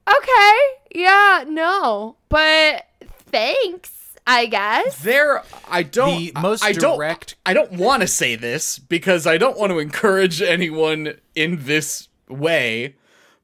[0.07, 0.57] okay,
[0.93, 2.85] yeah, no, but
[3.25, 3.91] thanks,
[4.27, 4.99] I guess.
[4.99, 8.79] there I don't The most I, I don't direct- I don't want to say this
[8.79, 12.95] because I don't want to encourage anyone in this way.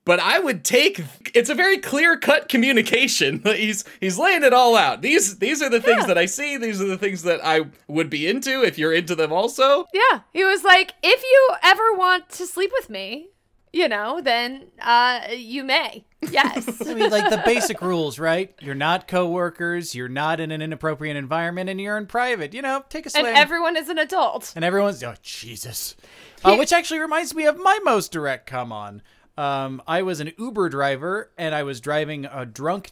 [0.04, 1.04] But I would take
[1.36, 3.42] it's a very clear-cut communication.
[3.46, 5.04] He's he's laying it all out.
[5.04, 8.10] These these are the things that I see, these are the things that I would
[8.10, 9.86] be into if you're into them also.
[9.94, 13.30] Yeah, he was like, if you ever want to sleep with me,
[13.74, 16.04] you know, then uh, you may.
[16.30, 16.82] Yes.
[16.88, 18.54] I mean, like the basic rules, right?
[18.62, 22.54] You're not coworkers, you're not in an inappropriate environment, and you're in private.
[22.54, 23.26] You know, take a swing.
[23.26, 24.54] and everyone is an adult.
[24.56, 25.96] and everyone's oh Jesus,
[26.44, 29.02] uh, which actually reminds me of my most direct come on.
[29.38, 32.92] Um, I was an Uber driver, and I was driving a drunk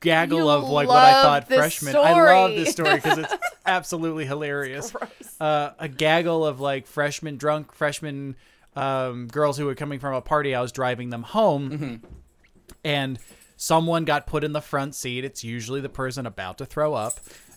[0.00, 1.96] gaggle You of like what I thought freshmen.
[1.96, 3.34] I love this story because it's
[3.66, 4.92] absolutely hilarious.
[5.40, 8.36] Uh, a gaggle of like freshman drunk freshmen
[8.76, 10.54] um, girls who were coming from a party.
[10.54, 12.02] I was driving them home,
[12.84, 13.18] and
[13.56, 15.24] someone got put in the front seat.
[15.24, 17.14] It's usually the person about to throw up,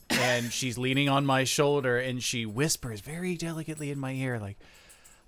[0.10, 4.58] and she's leaning on my shoulder, and she whispers very delicately in my ear, like.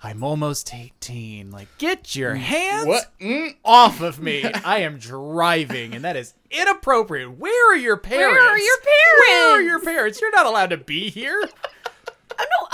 [0.05, 1.49] I'm almost 18.
[1.49, 3.05] Like, get your hands What?
[3.21, 3.55] Mm.
[3.63, 4.43] off of me.
[4.65, 7.37] I am driving, and that is inappropriate.
[7.37, 8.37] Where are your parents?
[8.37, 9.29] Where are your parents?
[9.29, 10.19] Where are your parents?
[10.19, 11.41] You're not allowed to be here.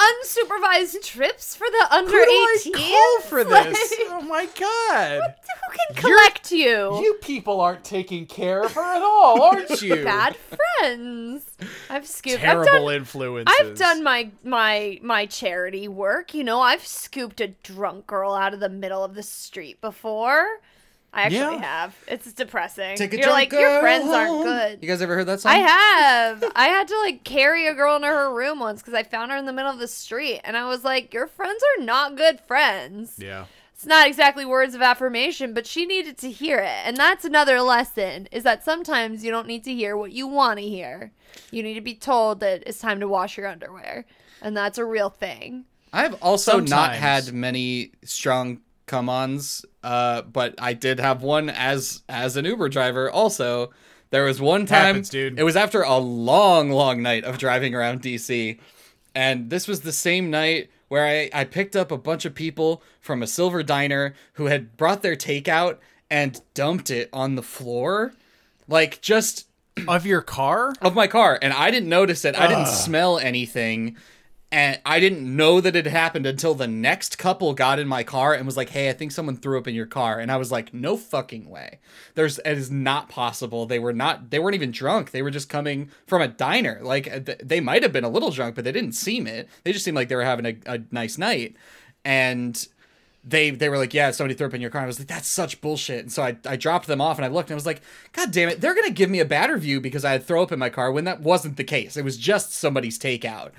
[0.10, 2.74] I no unsupervised trips for the under Who do 18.
[2.74, 3.93] call for this?
[4.10, 5.22] oh my god.
[5.22, 7.02] Who can collect you?
[7.02, 10.04] You people aren't taking care of her at all, aren't you?
[10.04, 11.45] Bad friends.
[11.89, 12.38] I've scooped.
[12.38, 13.56] I've Terrible done, influences.
[13.60, 16.34] I've done my my my charity work.
[16.34, 20.45] You know, I've scooped a drunk girl out of the middle of the street before.
[21.12, 21.62] I actually Yeah.
[21.62, 21.95] have.
[22.08, 22.95] It's depressing.
[22.95, 24.80] Take a You're like your girl friends aren't good.
[24.82, 25.52] You guys ever heard that song?
[25.52, 26.43] I have.
[26.56, 29.38] I had to like carry a girl into her room once because I found her
[29.38, 32.39] in the middle of the street, and I was like, "Your friends are not good
[32.41, 33.45] friends." Yeah.
[33.74, 37.62] It's not exactly words of affirmation, but she needed to hear it, and that's another
[37.62, 41.12] lesson: is that sometimes you don't need to hear what you want to hear.
[41.50, 44.06] You need to be told that it's time to wash your underwear,
[44.41, 45.65] and that's a real thing.
[45.91, 52.36] I've also not had many strong come-ons, uh, but I did have one as as
[52.36, 53.10] an Uber driver.
[53.10, 53.71] Also,
[54.10, 55.39] there was one time Happens, dude.
[55.39, 58.60] it was after a long, long night of driving around DC,
[59.15, 62.82] and this was the same night where I I picked up a bunch of people
[62.99, 65.78] from a silver diner who had brought their takeout
[66.10, 68.13] and dumped it on the floor,
[68.67, 69.45] like just
[69.88, 70.73] Of your car?
[70.82, 72.36] of my car and I didn't notice it.
[72.36, 73.95] I didn't smell anything.
[74.51, 78.33] And I didn't know that it happened until the next couple got in my car
[78.33, 80.51] and was like, "Hey, I think someone threw up in your car." And I was
[80.51, 81.79] like, "No fucking way.
[82.15, 83.67] There's it is not possible.
[83.67, 85.12] They were not they weren't even drunk.
[85.12, 86.79] They were just coming from a diner.
[86.81, 89.47] Like uh, th- they might have been a little drunk, but they didn't seem it.
[89.63, 91.55] They just seemed like they were having a, a nice night."
[92.03, 92.67] And
[93.23, 94.81] they they were like, yeah, somebody threw up in your car.
[94.81, 95.99] I was like, that's such bullshit.
[95.99, 97.81] And so I, I dropped them off and I looked and I was like,
[98.13, 100.51] God damn it, they're gonna give me a bad review because I had throw up
[100.51, 101.97] in my car when that wasn't the case.
[101.97, 103.51] It was just somebody's takeout.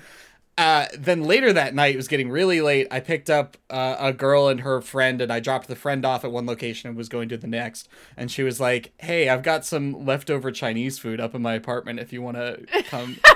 [0.61, 2.87] Uh, then later that night, it was getting really late.
[2.91, 6.23] I picked up uh, a girl and her friend, and I dropped the friend off
[6.23, 7.89] at one location and was going to the next.
[8.15, 11.99] And she was like, "Hey, I've got some leftover Chinese food up in my apartment.
[11.99, 13.17] If you want to come."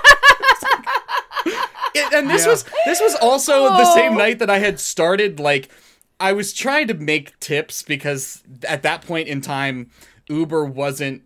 [1.94, 2.50] It- and this Yeah.
[2.52, 4.18] was this was also the same Oh.
[4.18, 5.70] night that I had started like
[6.20, 9.90] I was trying to make tips because at that point in time
[10.28, 11.22] Uber wasn't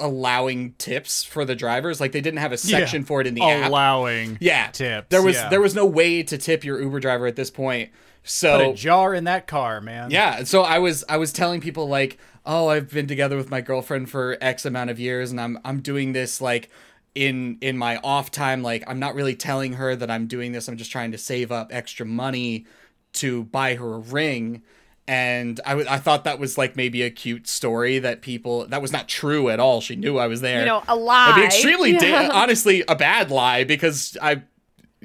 [0.00, 3.42] allowing tips for the drivers like they didn't have a section for it in the
[3.42, 3.68] app.
[3.70, 4.68] Allowing Yeah.
[4.70, 5.06] tips.
[5.10, 5.48] There was yeah.
[5.48, 7.90] there was no way to tip your Uber driver at this point.
[8.22, 10.10] Put So a jar in that car, man.
[10.10, 13.60] yeah, so I was I was telling people like, "Oh, I've been together with my
[13.60, 16.68] girlfriend for X amount of years and I'm I'm doing this like
[17.14, 20.68] in in my off time like I'm not really telling her that I'm doing this.
[20.68, 22.66] I'm just trying to save up extra money
[23.14, 24.62] to buy her a ring."
[25.08, 28.82] And I, w- I thought that was like maybe a cute story that people that
[28.82, 29.80] was not true at all.
[29.80, 30.60] She knew I was there.
[30.60, 31.30] You know, a lie.
[31.30, 34.42] It'd be extremely, da- honestly, a bad lie because I,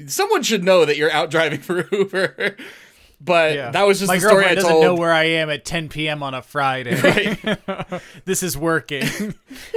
[0.07, 2.57] someone should know that you're out driving for Uber.
[3.21, 3.71] But Yeah.
[3.71, 4.83] that was just my the story I doesn't told.
[4.83, 6.21] know where I am at 10 p.m.
[6.21, 6.99] on a Friday.
[7.01, 8.01] Right.
[8.25, 9.05] this is working.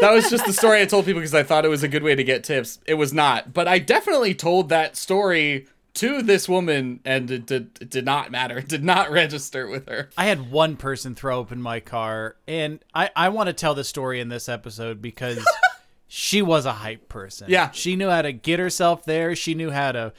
[0.00, 2.02] that was just the story I told people because I thought it was a good
[2.02, 2.80] way to get tips.
[2.86, 7.78] It was not, but I definitely told that story to this woman, and it did,
[7.80, 8.58] it did not matter.
[8.66, 10.10] It did not register with her.
[10.16, 13.74] I had one person throw up in my car, and I, I want to tell
[13.74, 15.44] the story in this episode because
[16.08, 17.48] she was a hype person.
[17.50, 17.70] Yeah.
[17.70, 19.36] She knew how to get herself there.
[19.36, 20.12] She knew how to,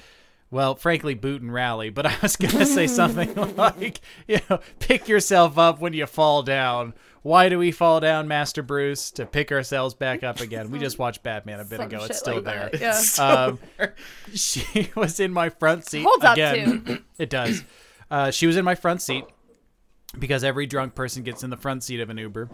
[0.51, 1.89] well, frankly, boot and rally.
[1.89, 6.05] But I was going to say something like, you know, pick yourself up when you
[6.05, 6.93] fall down.
[7.27, 9.11] Why do we fall down, Master Bruce?
[9.11, 10.71] To pick ourselves back up again.
[10.71, 12.05] We just watched Batman a bit Some ago.
[12.05, 12.69] It's still like there.
[12.71, 13.01] that, Yeah.
[13.19, 13.59] Um,
[14.33, 16.03] she was in my front seat.
[16.03, 17.03] Holds up, again.
[17.17, 17.65] it does.
[18.09, 19.25] Uh, she was in my front seat
[20.17, 22.49] because every drunk person gets in the front seat of an Uber,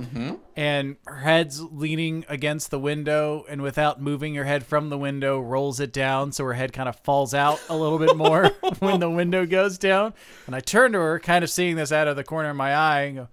[0.55, 5.39] and her head's leaning against the window, and without moving her head from the window,
[5.39, 8.47] rolls it down so her head kind of falls out a little bit more
[8.79, 10.15] when the window goes down.
[10.47, 12.74] And I turn to her, kind of seeing this out of the corner of my
[12.74, 13.28] eye, and go,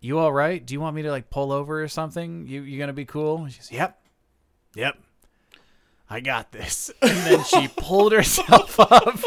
[0.00, 0.64] "You all right?
[0.64, 2.46] Do you want me to like pull over or something?
[2.46, 3.98] You you gonna be cool?" She's, "Yep,
[4.74, 4.98] yep."
[6.10, 6.90] I got this.
[7.02, 9.18] And then she pulled herself up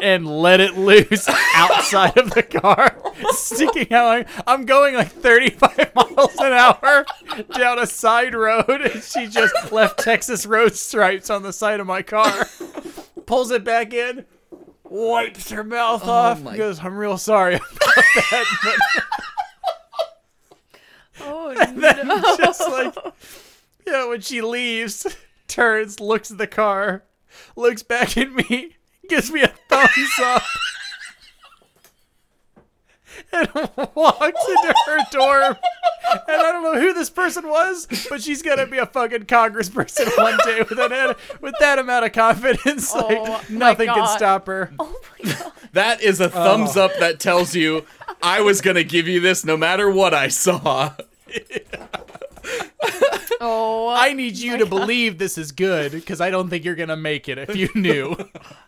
[0.00, 2.96] and let it loose outside of the car,
[3.30, 4.06] sticking out.
[4.06, 7.04] Like, I'm going like 35 miles an hour
[7.54, 11.86] down a side road, and she just left Texas road stripes on the side of
[11.86, 12.46] my car.
[13.26, 14.24] Pulls it back in,
[14.84, 17.70] wipes her mouth oh off, my- goes, "I'm real sorry about
[18.30, 19.04] that."
[21.74, 22.36] But Oh then no.
[22.36, 22.94] just like
[23.86, 25.06] Yeah, when she leaves,
[25.48, 27.04] turns, looks at the car,
[27.56, 28.76] looks back at me,
[29.08, 30.42] gives me a thumbs up,
[33.32, 33.48] and
[33.94, 35.56] walks into her dorm.
[36.12, 40.16] And I don't know who this person was, but she's gonna be a fucking congressperson
[40.16, 42.92] one day with that with that amount of confidence.
[42.94, 44.72] Oh, like my nothing can stop her.
[44.78, 45.52] Oh my god.
[45.72, 46.86] That is a thumbs oh.
[46.86, 47.84] up that tells you
[48.22, 50.94] I was gonna give you this no matter what I saw.
[53.42, 53.88] Oh.
[53.88, 57.26] I need you to believe this is good because I don't think you're gonna make
[57.26, 58.14] it if you knew.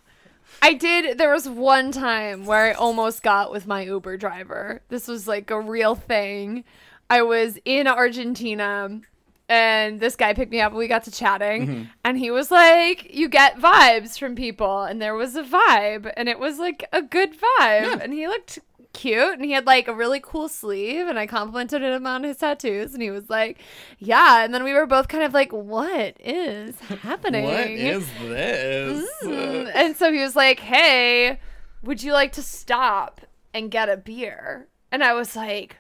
[0.63, 1.19] I did.
[1.19, 4.81] There was one time where I almost got with my Uber driver.
[4.89, 6.65] This was like a real thing.
[7.11, 9.03] I was in Argentina
[9.49, 11.83] and this guy picked me up and we got to chatting mm-hmm.
[12.05, 16.29] and he was like you get vibes from people and there was a vibe and
[16.29, 18.61] it was like a good vibe and he looked
[18.93, 22.37] cute and he had like a really cool sleeve and I complimented him on his
[22.37, 23.59] tattoos and he was like
[23.99, 29.09] yeah and then we were both kind of like what is happening What is this?
[29.23, 29.71] Mm.
[29.75, 31.39] and so he was like, "Hey,
[31.83, 33.21] would you like to stop
[33.55, 35.79] and get a beer?" And I was like,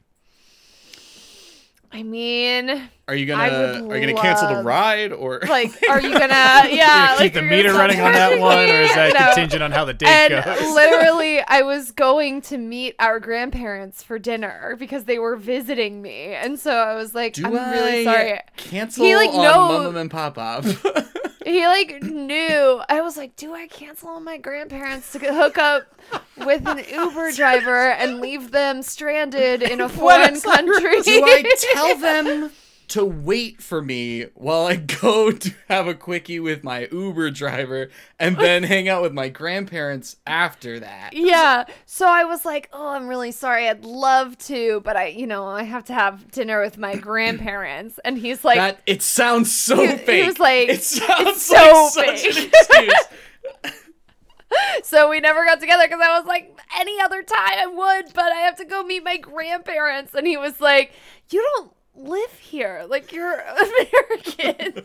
[1.93, 3.43] "I mean, Are you gonna
[3.88, 7.43] are you gonna cancel the ride or like, are you gonna, yeah, Keep like, the
[7.43, 9.26] meter running on that one, or is that No.
[9.26, 10.74] contingent on how the date And goes?
[10.74, 16.34] literally, I was going to meet our grandparents for dinner because they were visiting me,
[16.34, 19.82] and so I was like, do "I'm I really sorry." cancel He, like, on know-
[19.84, 20.64] Mum and Pop Up?
[21.45, 22.82] He like knew.
[22.88, 25.84] I was like, do I cancel on my grandparents to hook up
[26.36, 31.03] with an Uber driver and leave them stranded in a foreign country?
[31.03, 32.51] Do I tell them
[32.93, 37.88] to wait for me while I go to have a quickie with my Uber driver
[38.18, 41.11] and then hang out with my grandparents after that?
[41.14, 41.64] yeah.
[41.86, 43.68] So I was like, oh, I'm really sorry.
[43.68, 47.99] I'd love to, but I, you know, I have to have dinner with my grandparents.
[48.05, 51.90] And he's like, that it sounds so He- he was like, it sounds "It's so
[51.97, 53.72] like fake."
[54.82, 58.32] so we never got together because I was like, any other time I would, but
[58.32, 60.14] I have to go meet my grandparents.
[60.14, 60.93] And he was like,
[61.30, 62.84] you don't live here.
[62.88, 64.82] Like, you're American.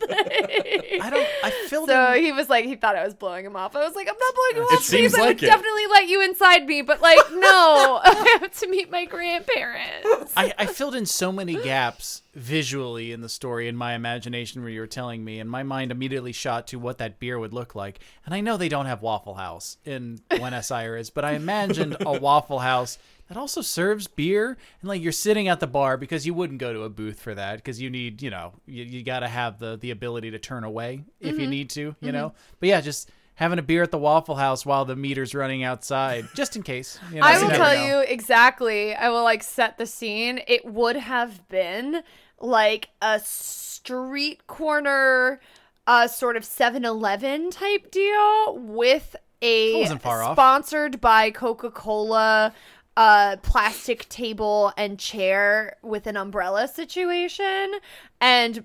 [1.00, 1.26] I don't.
[1.44, 2.22] I filled in So in.
[2.22, 3.74] he was like, he thought I was blowing him off.
[3.76, 4.82] I was like, I'm not blowing you It off.
[4.84, 5.18] seems please.
[5.18, 5.46] I would like it.
[5.46, 10.32] definitely let you inside me, but like, no, I have to meet my grandparents.
[10.36, 14.70] I, I filled in so many gaps visually in the story in my imagination where
[14.70, 17.74] you were telling me, and my mind immediately shot to what that beer would look
[17.74, 17.98] like.
[18.26, 22.18] And I know they don't have Waffle House in Buenos Aires, but I imagined a
[22.18, 22.98] Waffle House
[23.28, 26.72] that also serves beer, and like you're sitting at the bar because you wouldn't go
[26.72, 29.58] to a booth for that because you need, you know, you, you got to have
[29.58, 31.40] the the ability to turn away if Mm-hmm.
[31.40, 32.32] you need to, you know.
[32.60, 33.10] But yeah, just.
[33.34, 36.98] Having a beer at the Waffle House while the meter's running outside, just in case.
[37.12, 38.00] You know, I will never tell know.
[38.00, 38.96] you exactly.
[38.96, 40.40] I will like set the scene.
[40.48, 42.02] It would have been
[42.40, 45.38] like a street corner,
[45.86, 51.70] uh, sort of 7-Eleven type deal with a sponsored by Coca
[52.98, 57.74] Uh, plastic table and chair with an umbrella situation,
[58.20, 58.64] and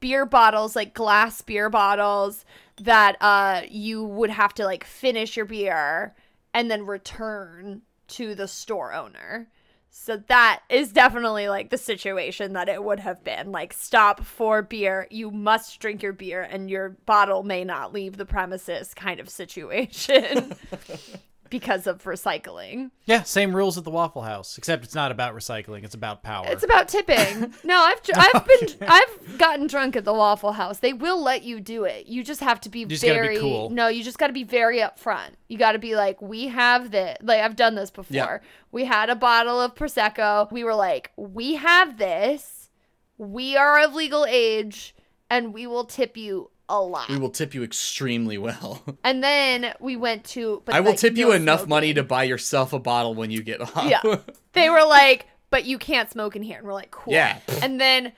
[0.00, 2.44] beer bottles, like glass beer bottles,
[2.78, 6.14] that uh you would have to like finish your beer
[6.52, 9.48] and then return to the store owner.
[9.88, 13.50] So that is definitely like the situation that it would have been.
[13.50, 18.18] Like stop for beer, you must drink your beer and your bottle may not leave
[18.18, 20.54] the premises kind of situation
[21.50, 22.90] because of recycling.
[23.04, 26.46] Yeah, same rules at the Waffle House, except it's not about recycling; it's about power.
[26.48, 27.52] It's about tipping.
[27.64, 30.78] No, I've I've been I've gotten drunk at the Waffle House.
[30.78, 32.06] They will let you do it.
[32.06, 33.70] You just have to be gotta be very cool.
[33.70, 35.30] No, you just got to be very upfront.
[35.48, 37.16] You got to be like, we have this.
[37.20, 38.14] Like I've done this before.
[38.14, 38.38] Yeah.
[38.72, 40.50] We had a bottle of prosecco.
[40.52, 42.70] We were like, we have this.
[43.18, 44.94] We are of legal age,
[45.28, 47.08] and we will tip you a lot.
[47.08, 48.82] We will tip you extremely well.
[49.04, 50.62] and then we went to.
[50.64, 51.70] But I will like, tip you enough smoking.
[51.70, 53.84] money to buy yourself a bottle when you get off.
[53.84, 54.00] Yeah.
[54.52, 56.58] They were like, but you can't smoke in here.
[56.58, 57.12] And we're like, cool.
[57.12, 57.38] Yeah.
[57.62, 58.12] And then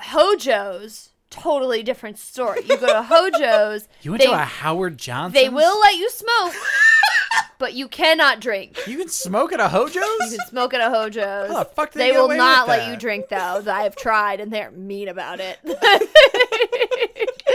[0.00, 2.60] Hojo's, totally different story.
[2.60, 5.34] You go to Hojo's, you went they, to a Howard Johnson.
[5.34, 6.54] they will let you smoke,
[7.58, 8.78] but you cannot drink.
[8.86, 9.92] You can smoke at a Hojo's.
[10.32, 11.50] You can smoke at a Hojo's.
[11.50, 13.62] How the fuck did they they will not with let you drink though.
[13.66, 15.58] I've tried and they're mean about it.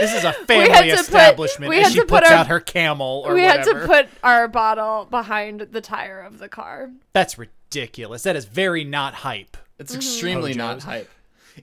[0.00, 1.68] This is a had family to put- establishment.
[1.70, 4.48] we and she put puts our- out her camel or we had to put our
[4.48, 6.90] bottle behind the tire of the car.
[7.12, 8.22] That's ridiculous.
[8.22, 9.58] That is very not hype.
[9.78, 11.10] It's extremely not hype.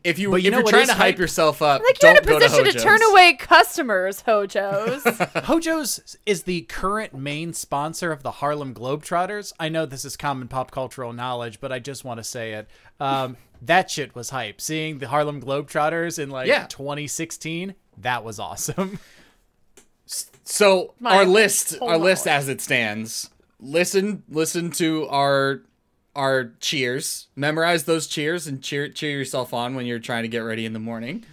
[0.04, 1.18] If you But you if know you're trying to hype hype?
[1.20, 5.04] yourself up, Like you're don't in a go to position to, turn away customers, Hojo's.
[5.46, 9.54] Hojo's is the current main sponsor of the Harlem Globetrotters.
[9.60, 12.68] I know this is common pop cultural knowledge, but I just want to say it.
[13.00, 14.62] Um, that shit was hype.
[14.62, 16.68] Seeing the Harlem Globetrotters in like Yeah.
[16.68, 19.00] 2016, that was awesome.
[20.44, 22.40] So My our list, our list knowledge.
[22.44, 23.30] as it stands.
[23.60, 25.64] Listen, listen to our
[26.18, 27.28] our cheers.
[27.36, 30.74] Memorize those cheers and cheer cheer yourself on when you're trying to get ready in
[30.74, 31.24] the morning.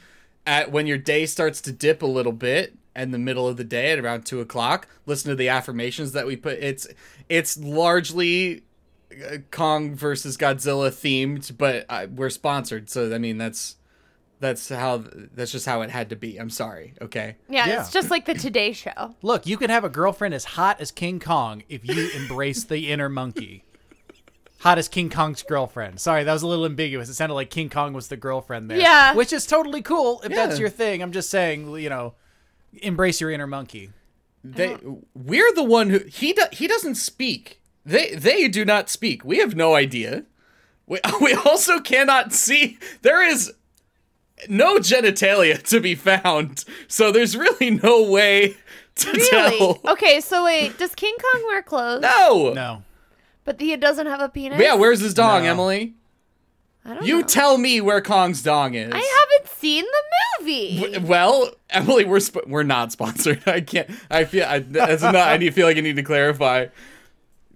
[0.46, 3.64] At when your day starts to dip a little bit in the middle of the
[3.64, 6.58] day at around two o'clock, listen to the affirmations that we put.
[6.60, 6.86] It's
[7.28, 8.62] it's largely
[9.10, 13.76] uh, Kong versus Godzilla themed, but uh, we're sponsored, so I mean that's
[14.40, 16.36] that's how that's just how it had to be.
[16.36, 16.92] I'm sorry.
[17.00, 17.36] Okay.
[17.48, 17.80] Yeah, Yeah.
[17.80, 19.14] it's just like the Today Show.
[19.22, 22.90] Look, you can have a girlfriend as hot as King Kong if you embrace the
[22.92, 23.64] inner monkey.
[24.64, 26.00] Hot as King Kong's girlfriend.
[26.00, 27.10] Sorry, that was a little ambiguous.
[27.10, 28.78] It sounded like King Kong was the girlfriend there.
[28.78, 29.12] Yeah.
[29.12, 31.02] Which is totally cool if that's your thing.
[31.02, 32.14] I'm just saying, you know,
[32.80, 33.90] embrace your inner monkey.
[34.42, 34.78] They
[35.14, 37.60] we're the one who he do, he doesn't speak.
[37.84, 39.22] They they do not speak.
[39.22, 40.24] We have no idea.
[40.86, 42.78] We we also cannot see.
[43.02, 43.52] There is
[44.48, 46.64] no genitalia to be found.
[46.88, 48.56] So there's really no way
[48.96, 49.58] to Really?
[49.58, 49.80] tell.
[49.88, 52.00] Okay, so wait, does King Kong wear clothes?
[52.00, 52.54] No.
[52.54, 52.82] No.
[53.44, 54.60] But he doesn't have a penis?
[54.60, 55.50] Yeah, where's his dong, No.
[55.50, 55.94] Emily?
[56.86, 57.26] I don't You know.
[57.26, 58.92] tell me where Kong's dong is.
[58.92, 60.02] I haven't seen the
[60.44, 60.80] movie.
[60.80, 63.42] W- Well, Emily, we're sp- we're not sponsored.
[63.46, 63.88] I can't.
[64.10, 65.14] I feel I, that's not.
[65.16, 66.66] I need feel like I need to clarify.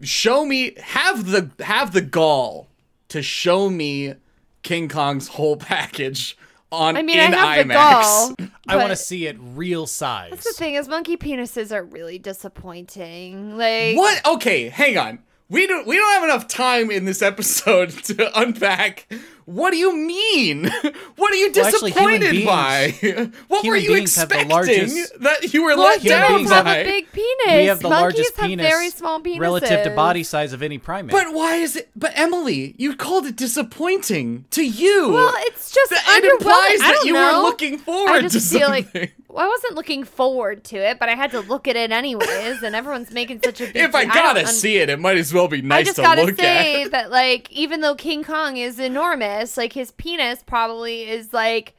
[0.03, 2.69] Show me have the have the gall
[3.09, 4.15] to show me
[4.63, 6.37] King Kong's whole package
[6.71, 7.69] on I mean, in I have IMAX.
[7.69, 8.49] the gall.
[8.69, 10.31] I want to but see it real size.
[10.31, 13.57] That's the thing is, monkey penises are really disappointing.
[13.59, 14.25] Like, What?
[14.37, 15.19] Okay, hang on.
[15.51, 19.07] We don't we don't have enough time in this episode to unpack.
[19.47, 20.71] What do you mean?
[21.17, 23.31] What are you Well, actually, human disappointed beings- by?
[23.49, 26.37] What were you beings have the expecting largest- that you were Well, let human down
[26.37, 26.77] beings have by?
[26.77, 27.47] a big penis.
[27.47, 29.41] we have the Monkeys largest have penis very small penises.
[29.41, 31.11] relative to body size of any primate.
[31.13, 31.91] But why is it?
[31.97, 35.11] But Emily, you called it disappointing to you.
[35.13, 37.39] Well, it's just That- it implies I that don't you know.
[37.39, 39.11] were looking forward I to just feel like something.
[39.29, 42.63] Well, I wasn't looking forward to it, but I had to look at it anyways,
[42.63, 43.77] and everyone's making such a big.
[43.77, 45.87] if I gotta don't un- see it, it might as well be nice I nice
[45.87, 46.91] just to gotta look say at.
[46.93, 51.75] that, like, even though King Kong is enormous, like his penis probably is like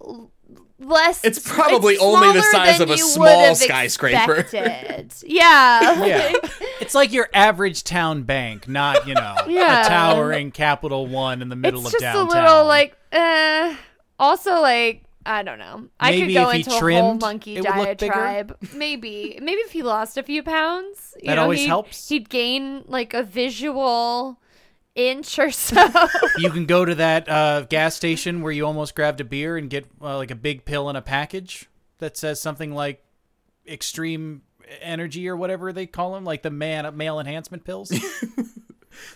[0.00, 0.30] l-
[0.78, 1.24] less.
[1.24, 4.46] It's probably only the size of a small skyscraper.
[4.52, 5.02] yeah.
[5.24, 6.32] Yeah.
[6.80, 9.84] It's like your average town bank, not, you know, Yeah.
[9.86, 12.26] a towering Capital One in the middle it's of just downtown.
[12.28, 13.74] a little like uh
[14.18, 15.88] also like I don't know.
[16.00, 18.14] I could go if he into a whole monkey it would look bigger?
[18.14, 18.56] diatribe.
[18.74, 19.38] Maybe.
[19.42, 21.14] Maybe if he lost a few pounds.
[21.20, 22.08] You That know, always he'd, helps.
[22.08, 24.40] He'd gain like a visual
[24.94, 25.86] inch or so.
[26.38, 29.68] you can go to that uh, gas station where you almost grabbed a beer and
[29.68, 31.68] get uh, like a big pill in a package
[31.98, 33.04] that says something like
[33.66, 34.40] extreme
[34.80, 37.92] energy or whatever they call them, like the man male enhancement pills.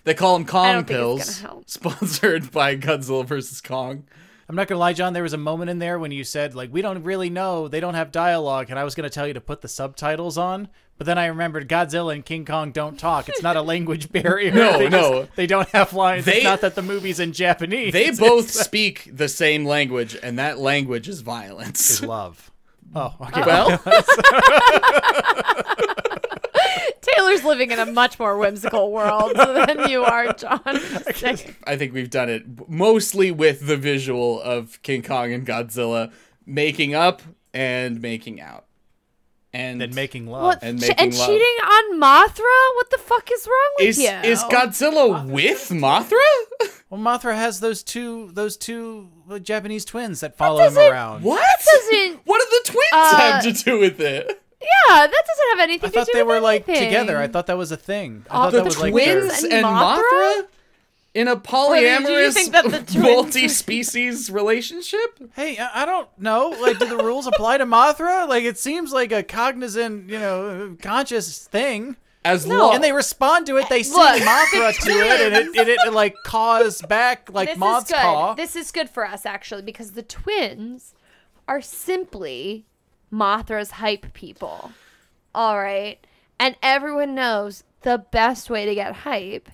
[0.04, 4.04] They call them Kong don't think it's pills, sponsored by Godzilla versus Kong.
[4.48, 5.12] I'm not gonna lie, John.
[5.12, 7.80] There was a moment in there when you said like we don't really know, they
[7.80, 10.68] don't have dialogue, and I was gonna tell you to put the subtitles on,
[10.98, 13.28] but then I remembered Godzilla and King Kong don't talk.
[13.28, 14.52] It's not a language barrier.
[14.52, 15.22] No, They no.
[15.22, 16.24] just- they don't have lines.
[16.26, 17.92] They- it's not that the movie's in Japanese.
[17.92, 21.90] They both speak the same language, and that language is violence.
[21.90, 22.48] is love.
[22.94, 23.40] Oh, okay.
[23.46, 23.80] Well,
[27.02, 30.60] Taylor's living in a much more whimsical world than you are, John.
[30.64, 36.12] I think we've done it mostly with the visual of King Kong and Godzilla
[36.46, 37.20] making up
[37.52, 38.64] and making out.
[39.54, 40.42] And then making love.
[40.44, 40.62] What?
[40.62, 41.26] And making and love.
[41.28, 42.74] cheating on Mothra?
[42.76, 44.08] What the fuck is wrong with is you?
[44.08, 46.16] is Godzilla with Mothra?
[46.88, 51.22] Well, Mothra has those two those two uh, Japanese twins that follow him around.
[51.22, 51.40] What?
[51.64, 54.41] doesn't- What do the twins Uh, have to do with it?
[54.62, 56.10] Yeah, that doesn't have anything to do with it.
[56.10, 56.84] I to thought do they with were like anything.
[56.88, 57.18] together.
[57.18, 58.24] I thought that was a thing.
[58.30, 60.02] I thought the that was like twins their- and, and Mothra?
[60.02, 60.46] Mothra?
[61.14, 65.18] in a polyamorous you think that the twins- multi-species relationship?
[65.34, 66.48] Hey, I I don't know.
[66.60, 68.26] Like, do the rules apply to Mothra?
[68.28, 71.96] Like, it seems like a cognizant, you know, conscious thing.
[72.24, 72.56] As No.
[72.56, 73.68] long And they respond to it.
[73.68, 77.58] They sing Look, Mothra to it, and it, it, it, like caws back like this
[77.58, 78.00] Moth's is good.
[78.00, 78.34] paw.
[78.34, 80.94] This is good for us actually because the twins
[81.48, 82.64] are simply
[83.12, 84.72] Mothra's hype people.
[85.34, 85.98] All right,
[86.38, 89.48] and everyone knows the best way to get hype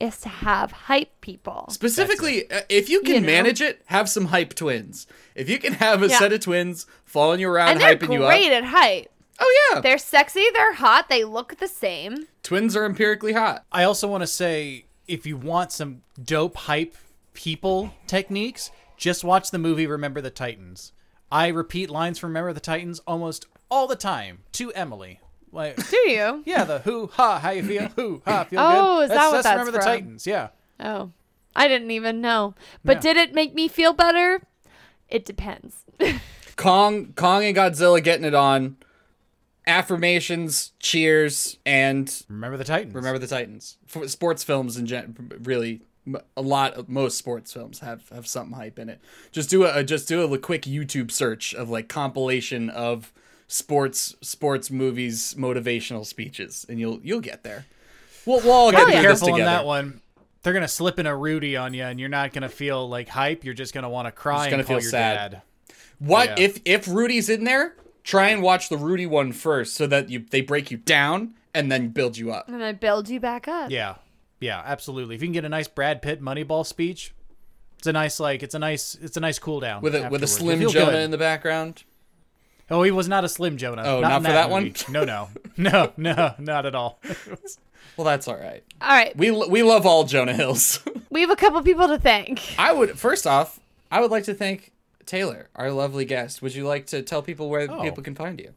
[0.00, 1.66] is to have hype people.
[1.70, 3.26] Specifically, uh, if you can You know?
[3.26, 5.06] manage it, have some hype twins.
[5.34, 6.18] If you can have a Yeah.
[6.18, 8.28] set of twins following you around, And they're hyping you up.
[8.30, 9.10] great at hype.
[9.40, 12.26] Oh yeah, They're sexy, they're hot, they look the same.
[12.42, 13.64] twins are empirically hot.
[13.72, 16.96] I also want to say, if you want some dope hype
[17.34, 20.92] people techniques, just watch the movie Remember the Titans.
[21.30, 25.20] I repeat lines from Remember the Titans almost all the time to Emily.
[25.52, 26.42] Like, Do you?
[26.46, 27.88] yeah, the who ha, how you feel?
[27.96, 29.04] Who ha, feel Oh, good?
[29.04, 29.86] is that what that's Remember the from?
[29.86, 30.26] Titans?
[30.26, 30.48] Yeah.
[30.80, 31.10] Oh.
[31.56, 32.54] I didn't even know.
[32.84, 33.00] But Yeah.
[33.14, 34.42] did it make me feel better?
[35.08, 35.84] It depends.
[36.56, 38.76] Kong, Kong and Godzilla getting it on.
[39.66, 42.94] Affirmations, cheers, and Remember the Titans.
[42.94, 43.76] remember the Titans.
[43.86, 45.80] For sports films in gen, really, m-
[46.36, 49.00] a lot of most sports films have have something hype in it.
[49.32, 53.12] Just do a just do a quick YouTube search of like compilation of
[53.46, 57.66] sports sports movies motivational speeches, and you'll you'll get there.
[58.26, 60.00] We'll, we'll all get Be through this careful on that one.
[60.42, 63.44] They're gonna slip in a Rudy on you, and you're not gonna feel like hype.
[63.44, 65.30] You're just gonna want to cry gonna and call feel your sad.
[65.32, 65.42] dad.
[65.98, 66.44] What Yeah.
[66.44, 67.74] if if Rudy's in there?
[68.04, 71.70] Try and watch the Rudy one first, so that you they break you down and
[71.72, 72.48] then build you up.
[72.48, 73.70] and I build you back up.
[73.70, 73.96] Yeah,
[74.40, 75.14] yeah, absolutely.
[75.16, 77.12] If you can get a nice Brad Pitt Moneyball speech,
[77.78, 80.22] it's a nice like it's a nice it's a nice cool down With a with
[80.22, 81.02] a slim Jonah good.
[81.04, 81.84] in the background.
[82.70, 83.82] Oh, he was not a Slim Jonah.
[83.82, 84.74] Oh, not, not in for that one?
[84.90, 87.00] No, no, no, no, not at all.
[87.96, 88.62] Well, that's all right.
[88.80, 89.16] All right.
[89.16, 90.80] We we love all Jonah Hills.
[91.10, 92.54] We have a couple people to thank.
[92.58, 93.58] I would first off,
[93.90, 94.70] I would like to thank
[95.06, 96.42] Taylor, our lovely guest.
[96.42, 97.82] Would you like to tell people where Oh.
[97.82, 98.52] people can find you?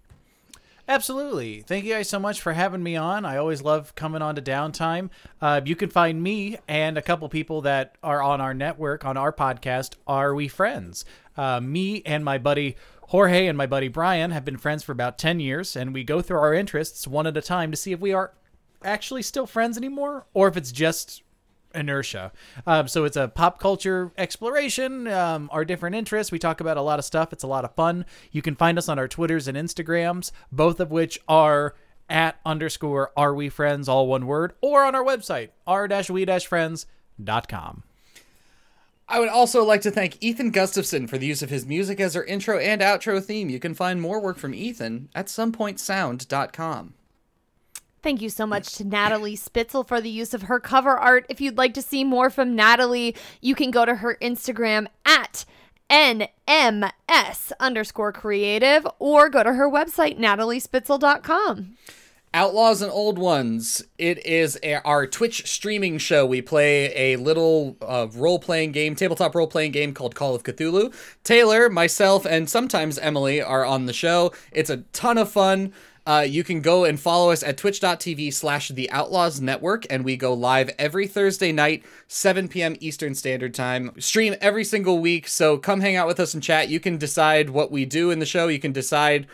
[0.91, 1.61] Absolutely.
[1.61, 3.23] Thank you guys so much for having me on.
[3.23, 5.09] I always love coming on to Downtime.
[5.39, 9.15] Uh, you can find me and a couple people that are on our network, on
[9.15, 11.05] our podcast, Are We Friends?
[11.37, 15.17] Uh, me and my buddy Jorge and my buddy Brian have been friends for about
[15.17, 18.01] 10 years, and we go through our interests one at a time to see if
[18.01, 18.33] we are
[18.83, 21.23] actually still friends anymore or if it's just
[21.73, 22.31] inertia.
[22.65, 26.31] Um, so it's a pop culture exploration, um, our different interests.
[26.31, 27.33] We talk about a lot of stuff.
[27.33, 28.05] It's a lot of fun.
[28.31, 31.75] You can find us on our Twitters and Instagrams, both of which are
[32.09, 37.83] at underscore are we friends, all one word, or on our website, r-we-friends.com.
[39.07, 42.15] I would also like to thank Ethan Gustafson for the use of his music as
[42.15, 43.49] our intro and outro theme.
[43.49, 46.93] You can find more work from Ethan at somepointsound.com.
[48.03, 51.25] Thank you so much to Natalie Spitzel for the use of her cover art.
[51.29, 55.45] If you'd like to see more from Natalie, you can go to her Instagram at
[55.89, 61.77] NMS underscore creative or go to her website, nataliespitzel.com.
[62.33, 63.83] Outlaws and Old Ones.
[63.97, 66.25] It is a, our Twitch streaming show.
[66.25, 70.43] We play a little uh, role playing game, tabletop role playing game called Call of
[70.43, 70.93] Cthulhu.
[71.25, 74.31] Taylor, myself, and sometimes Emily are on the show.
[74.53, 75.73] It's a ton of fun.
[76.05, 80.17] Uh, you can go and follow us at twitch.tv slash the outlaws network and we
[80.17, 83.91] go live every thursday night 7 p.m eastern standard time.
[83.99, 86.69] Stream every single week so come hang out with us and chat.
[86.69, 88.47] You can decide what we do in the show.
[88.47, 89.27] You can decide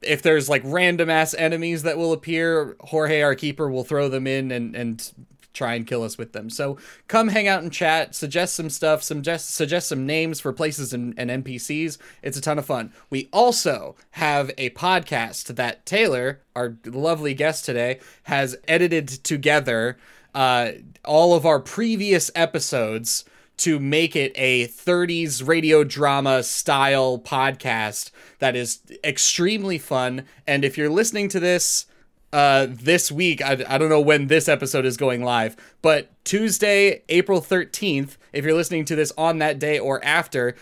[0.00, 4.26] if there's like random ass enemies that will appear, Jorge, our keeper, will throw them
[4.26, 5.12] in and and
[5.52, 6.50] try and kill us with them.
[6.50, 6.78] So
[7.08, 11.14] come hang out and chat, suggest some stuff, suggest suggest some names for places and,
[11.16, 11.98] and NPCs.
[12.22, 12.92] It's a ton of fun.
[13.10, 19.98] We also have a podcast that Taylor, our lovely guest today, has edited together
[20.34, 20.72] uh,
[21.04, 23.24] all of our previous episodes
[23.58, 30.24] to make it a 30s radio drama style podcast that is extremely fun.
[30.46, 31.86] And if you're listening to this
[32.32, 37.02] uh, this week, I, I don't know when this episode is going live, but Tuesday,
[37.08, 40.54] April 13th, if you're listening to this on that day or after,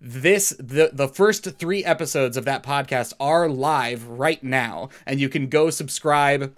[0.00, 5.28] this the the first three episodes of that podcast are live right now and you
[5.28, 6.54] can go subscribe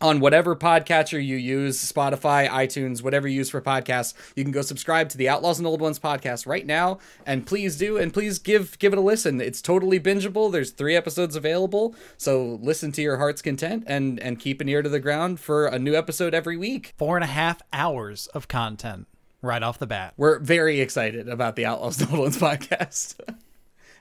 [0.00, 4.62] on whatever podcatcher you use spotify itunes whatever you use for podcasts you can go
[4.62, 6.98] subscribe to the outlaws and old ones podcast right now.
[7.26, 9.40] And please do and please give give it a listen.
[9.40, 10.50] It's totally bingeable.
[10.50, 11.94] There's three episodes available.
[12.16, 15.66] So listen to your heart's content and and keep an ear to the ground for
[15.66, 16.94] a new episode every week.
[16.96, 19.06] Four and a half hours of content
[19.40, 20.14] right off the bat.
[20.16, 23.14] we're very excited about the outlaws and old ones podcast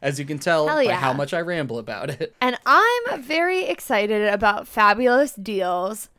[0.01, 0.99] as you can tell Hell by yeah.
[0.99, 6.09] how much i ramble about it And I'm very excited about fabulous deals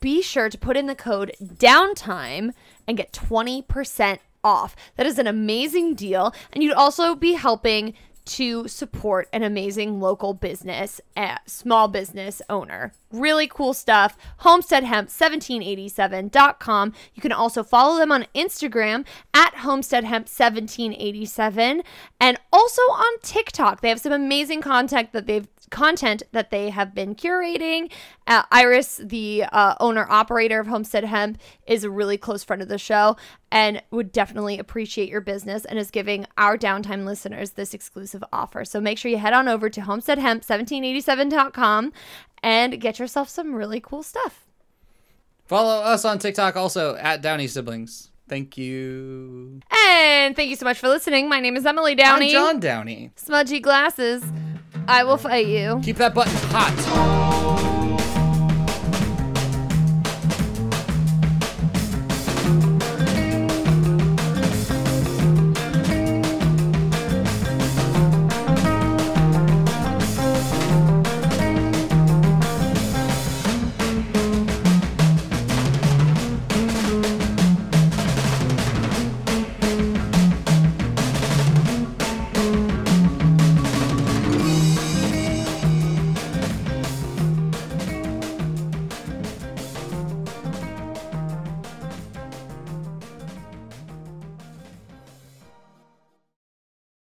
[0.00, 2.52] be sure to put in the code downtime
[2.86, 4.76] and get 20% off.
[4.96, 6.34] That is an amazing deal.
[6.52, 11.00] And you'd also be helping to support an amazing local business,
[11.44, 12.92] small business owner.
[13.10, 14.16] Really cool stuff.
[14.42, 16.92] HomesteadHemp1787.com.
[17.14, 21.82] You can also follow them on Instagram at HomesteadHemp1787
[22.20, 23.80] and also on TikTok.
[23.80, 27.90] They have some amazing content that they've content that they have been curating.
[28.28, 32.68] Uh, Iris, the uh, owner operator of Homestead Hemp, is a really close friend of
[32.68, 33.16] the show
[33.50, 38.64] and would definitely appreciate your business and is giving our downtime listeners this exclusive offer.
[38.64, 41.92] So make sure you head on over to homesteadhemp1787.com
[42.42, 44.46] and get yourself some really cool stuff.
[45.46, 48.11] Follow us on TikTok also at Downey Siblings.
[48.32, 49.60] Thank you.
[49.86, 51.28] And thank you so much for listening.
[51.28, 52.28] My name is Emily Downey.
[52.28, 53.10] I'm John Downey.
[53.14, 54.24] Smudgy glasses.
[54.88, 55.78] I will fight you.
[55.84, 57.68] Keep that button hot.